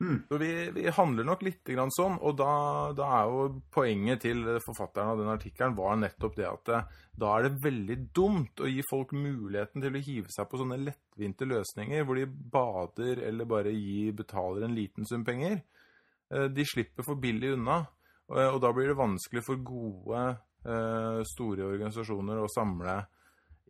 Mm. 0.01 0.23
Så 0.29 0.37
vi, 0.41 0.49
vi 0.73 0.89
handler 0.89 1.27
nok 1.27 1.43
litt 1.45 1.69
sånn, 1.93 2.15
og 2.25 2.33
da, 2.39 2.53
da 2.97 3.07
er 3.19 3.27
jo 3.29 3.43
poenget 3.69 4.23
til 4.23 4.39
forfatteren 4.65 5.11
av 5.13 5.19
den 5.21 5.29
artikkelen 5.29 5.75
var 5.77 5.99
nettopp 6.01 6.39
det 6.39 6.47
at 6.49 6.71
eh, 6.73 6.87
da 7.21 7.35
er 7.35 7.45
det 7.45 7.61
veldig 7.61 7.97
dumt 8.09 8.63
å 8.65 8.69
gi 8.71 8.81
folk 8.89 9.13
muligheten 9.13 9.83
til 9.83 9.99
å 9.99 10.01
hive 10.01 10.33
seg 10.33 10.49
på 10.49 10.57
sånne 10.57 10.79
lettvinte 10.81 11.45
løsninger 11.45 12.07
hvor 12.07 12.17
de 12.17 12.25
bader 12.25 13.21
eller 13.29 13.49
bare 13.51 13.75
gir, 13.75 14.15
betaler 14.17 14.65
en 14.65 14.77
liten 14.77 15.05
sum 15.05 15.25
penger. 15.27 15.61
Eh, 16.33 16.49
De 16.49 16.65
slipper 16.65 17.05
for 17.05 17.21
billig 17.21 17.53
unna, 17.59 17.83
og, 18.31 18.41
og 18.55 18.61
da 18.65 18.73
blir 18.73 18.89
det 18.89 18.97
vanskelig 18.97 19.45
for 19.45 19.61
gode, 19.61 20.27
eh, 20.65 21.21
store 21.35 21.67
organisasjoner 21.75 22.41
å 22.41 22.49
samle 22.49 23.03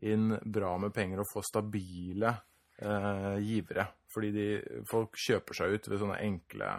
inn 0.08 0.32
bra 0.48 0.78
med 0.82 0.96
penger 0.96 1.26
og 1.26 1.30
få 1.30 1.44
stabile 1.46 2.38
eh, 2.80 3.36
givere. 3.44 3.92
Fordi 4.12 4.32
de, 4.36 4.46
folk 4.90 5.16
kjøper 5.16 5.56
seg 5.56 5.76
ut 5.78 5.88
ved 5.92 6.02
sånne 6.02 6.18
enkle 6.26 6.70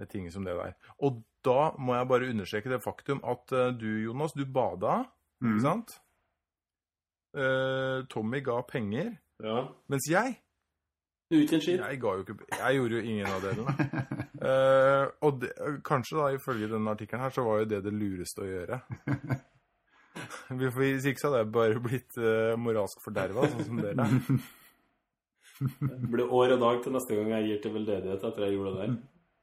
eh, 0.00 0.06
ting 0.08 0.30
som 0.32 0.44
det 0.46 0.54
der. 0.56 0.72
Og 1.04 1.20
da 1.44 1.72
må 1.78 1.94
jeg 1.98 2.08
bare 2.10 2.30
understreke 2.32 2.72
det 2.72 2.80
faktum 2.84 3.20
at 3.28 3.52
eh, 3.52 3.70
du, 3.76 3.90
Jonas, 4.06 4.32
du 4.36 4.44
bada, 4.46 5.04
Mm. 5.36 5.50
ikke 5.52 5.60
sant? 5.66 5.90
Eh, 7.36 7.98
Tommy 8.08 8.38
ga 8.40 8.62
penger, 8.64 9.10
Ja. 9.44 9.66
mens 9.92 10.06
jeg 10.08 10.38
jeg, 11.28 11.42
jo 12.00 12.20
ikke, 12.22 12.36
jeg 12.56 12.76
gjorde 12.78 12.94
jo 12.96 13.02
ingen 13.02 13.26
av 13.26 13.42
delene. 13.42 13.72
uh, 14.40 15.10
og 15.26 15.40
det, 15.42 15.50
kanskje 15.84 16.16
da, 16.20 16.28
ifølge 16.38 16.68
denne 16.70 16.92
artikkelen 16.94 17.20
her, 17.24 17.34
så 17.34 17.42
var 17.44 17.58
jo 17.58 17.68
det 17.72 17.80
det 17.84 17.92
lureste 17.92 18.44
å 18.44 18.46
gjøre. 18.46 18.78
Hvis 20.78 21.04
ikke 21.10 21.20
så 21.20 21.28
hadde 21.32 21.40
jeg 21.42 21.52
bare 21.56 21.80
blitt 21.82 22.16
uh, 22.22 22.54
moralsk 22.62 23.02
forderva, 23.04 23.48
sånn 23.50 23.66
som 23.66 23.82
dere. 23.82 24.06
Det 25.60 26.08
blir 26.12 26.32
år 26.32 26.52
og 26.56 26.60
dag 26.60 26.80
til 26.84 26.92
neste 26.96 27.16
gang 27.16 27.30
jeg 27.36 27.46
gir 27.50 27.60
til 27.64 27.72
veldedighet 27.78 28.24
etter 28.28 28.44
jeg 28.46 28.56
gjorde 28.56 28.72
det 28.76 28.86
der. 28.86 28.96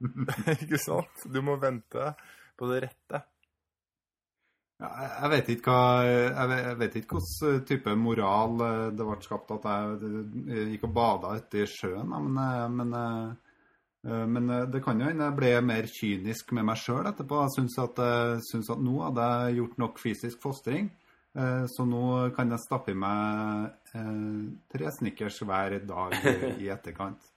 ikke 0.64 0.80
sant? 0.82 1.24
Du 1.34 1.40
må 1.46 1.56
vente 1.62 2.12
på 2.60 2.70
det 2.72 2.84
rette. 2.88 3.24
Ja, 4.84 4.90
jeg- 5.22 5.30
vet 5.32 5.50
ikke 5.54 5.72
hva 5.72 6.04
Jeg 6.04 6.48
vet, 6.50 6.64
jeg 6.66 6.78
vet 6.80 6.96
ikke 7.00 7.20
hvilken 7.20 7.66
type 7.70 7.94
moral 7.96 8.62
eh, 8.66 8.90
det 8.98 9.06
ble 9.08 9.18
skapt 9.24 9.52
at 9.56 9.68
jeg 9.70 10.12
eh, 10.50 10.66
gikk 10.74 10.88
og 10.90 10.94
bada 10.98 11.36
ute 11.40 11.62
i 11.64 11.68
sjøen, 11.70 12.10
men, 12.10 12.38
eh, 12.42 12.68
men, 12.74 12.94
eh, 13.00 14.26
men 14.28 14.50
eh, 14.50 14.66
det 14.74 14.82
kan 14.84 15.00
jo 15.00 15.08
hende 15.08 15.30
jeg 15.30 15.38
ble 15.38 15.54
mer 15.64 15.88
kynisk 15.88 16.52
med 16.58 16.66
meg 16.68 16.78
sjøl 16.82 17.06
etterpå. 17.08 17.44
Jeg 17.46 17.56
syns 17.58 17.78
at, 17.86 18.02
eh, 18.04 18.74
at 18.76 18.84
nå 18.90 18.98
hadde 19.06 19.30
jeg 19.48 19.58
gjort 19.62 19.78
nok 19.86 20.02
fysisk 20.02 20.42
fostring, 20.44 20.90
eh, 20.90 21.03
så 21.66 21.86
nå 21.90 22.06
kan 22.36 22.52
jeg 22.54 22.62
stappe 22.62 22.94
i 22.94 22.98
meg 22.98 23.72
eh, 23.98 24.50
tre 24.70 24.92
snickers 24.94 25.40
hver 25.42 25.80
dag 25.90 26.14
i, 26.60 26.70
etterkant. 26.76 27.30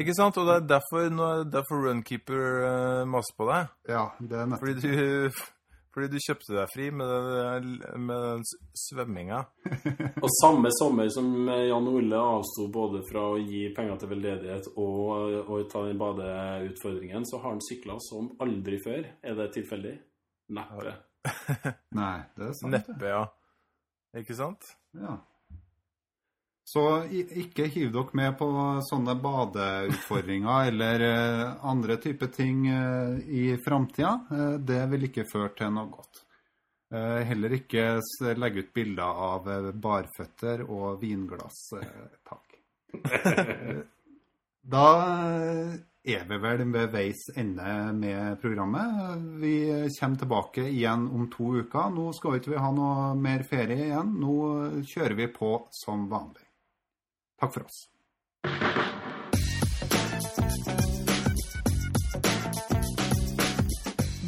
Ikke 0.00 0.14
sant? 0.14 0.38
Og 0.38 0.46
det 0.46 0.54
er 0.56 0.68
derfor, 0.76 1.08
er 1.10 1.48
derfor 1.50 1.88
Runkeeper 1.88 2.44
uh, 2.62 3.08
maser 3.10 3.34
på 3.36 3.48
deg. 3.48 3.72
Ja, 3.90 4.04
det 4.22 4.36
er 4.38 4.46
nettopp 4.46 4.68
Fordi 4.68 4.84
du 4.84 5.40
Fordi 5.90 6.06
du 6.06 6.22
kjøpte 6.22 6.54
deg 6.54 6.70
fri 6.70 6.84
med 6.94 7.08
den, 7.10 7.72
med 8.06 8.20
den 8.22 8.44
svømminga. 8.78 9.40
Og 10.22 10.28
samme 10.36 10.70
sommer 10.78 11.10
som 11.10 11.50
Jan 11.50 11.90
Ole 11.90 12.20
avsto 12.22 12.68
både 12.70 13.02
fra 13.08 13.24
å 13.32 13.40
gi 13.42 13.64
penger 13.74 13.98
til 13.98 14.12
veldedighet 14.12 14.70
og, 14.76 15.34
og 15.42 15.66
ta 15.72 15.82
den 15.88 15.98
badeutfordringen, 15.98 17.26
så 17.26 17.42
har 17.42 17.56
han 17.56 17.66
sykla 17.66 17.98
som 18.06 18.30
aldri 18.46 18.78
før. 18.86 19.02
Er 19.26 19.38
det 19.42 19.50
tilfeldig? 19.58 19.98
Neppe. 20.54 20.94
Nei, 22.00 22.16
det 22.36 22.46
er 22.48 22.54
sant. 22.56 22.72
Neppe, 22.76 23.10
ja. 23.10 23.24
Ikke 24.20 24.36
sant? 24.38 24.72
Ja. 24.98 25.18
Så 26.70 26.82
ikke 27.10 27.66
hiv 27.66 27.88
dere 27.94 28.14
med 28.14 28.36
på 28.38 28.46
sånne 28.86 29.16
badeutfordringer 29.18 30.68
eller 30.70 31.02
eh, 31.02 31.64
andre 31.66 31.96
typer 31.98 32.30
ting 32.30 32.68
eh, 32.70 33.16
i 33.26 33.44
framtida. 33.64 34.12
Eh, 34.30 34.52
det 34.70 34.84
vil 34.92 35.08
ikke 35.08 35.26
føre 35.26 35.50
til 35.58 35.72
noe 35.74 35.90
godt. 35.90 36.26
Heller 36.90 37.52
ikke 37.54 38.00
legge 38.34 38.64
ut 38.64 38.70
bilder 38.74 39.18
av 39.22 39.44
barføtter 39.78 40.64
og 40.66 40.96
vinglass. 40.98 41.68
Takk. 42.26 42.56
Da 44.70 44.86
er 46.04 46.24
vi 46.28 46.38
vel 46.40 46.64
ved 46.72 46.92
veis 46.94 47.26
ende 47.36 47.92
med 47.92 48.40
programmet. 48.40 49.20
Vi 49.40 49.54
kommer 49.98 50.18
tilbake 50.18 50.66
igjen 50.68 51.08
om 51.08 51.28
to 51.32 51.52
uker. 51.60 51.90
Nå 51.92 52.10
skal 52.16 52.38
ikke 52.38 52.54
vi 52.54 52.62
ha 52.64 52.70
noe 52.72 53.14
mer 53.20 53.44
ferie 53.44 53.90
igjen. 53.90 54.14
Nå 54.20 54.34
kjører 54.88 55.16
vi 55.18 55.28
på 55.34 55.54
som 55.82 56.08
vanlig. 56.10 56.46
Takk 57.40 57.56
for 57.56 57.68
oss. 57.68 57.86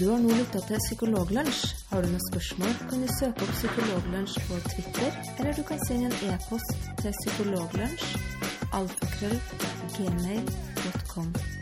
Du 0.03 0.09
har 0.11 0.19
nå 0.19 0.35
lytta 0.35 0.59
til 0.67 0.81
Psykologlunsj. 0.83 1.61
Har 1.93 2.03
du 2.03 2.09
noen 2.11 2.25
spørsmål, 2.27 2.73
kan 2.91 3.05
du 3.05 3.13
søke 3.21 3.47
opp 3.47 3.53
Psykologlunsj 3.55 4.41
på 4.49 4.59
Twitter, 4.67 5.21
eller 5.39 5.55
du 5.55 5.63
kan 5.69 5.85
sende 5.87 6.11
en 6.11 6.35
e-post 6.35 6.75
til 7.05 7.15
psykologlunsj 7.23 8.17
alfakrøll 8.73 9.39
gmail.com. 9.95 11.62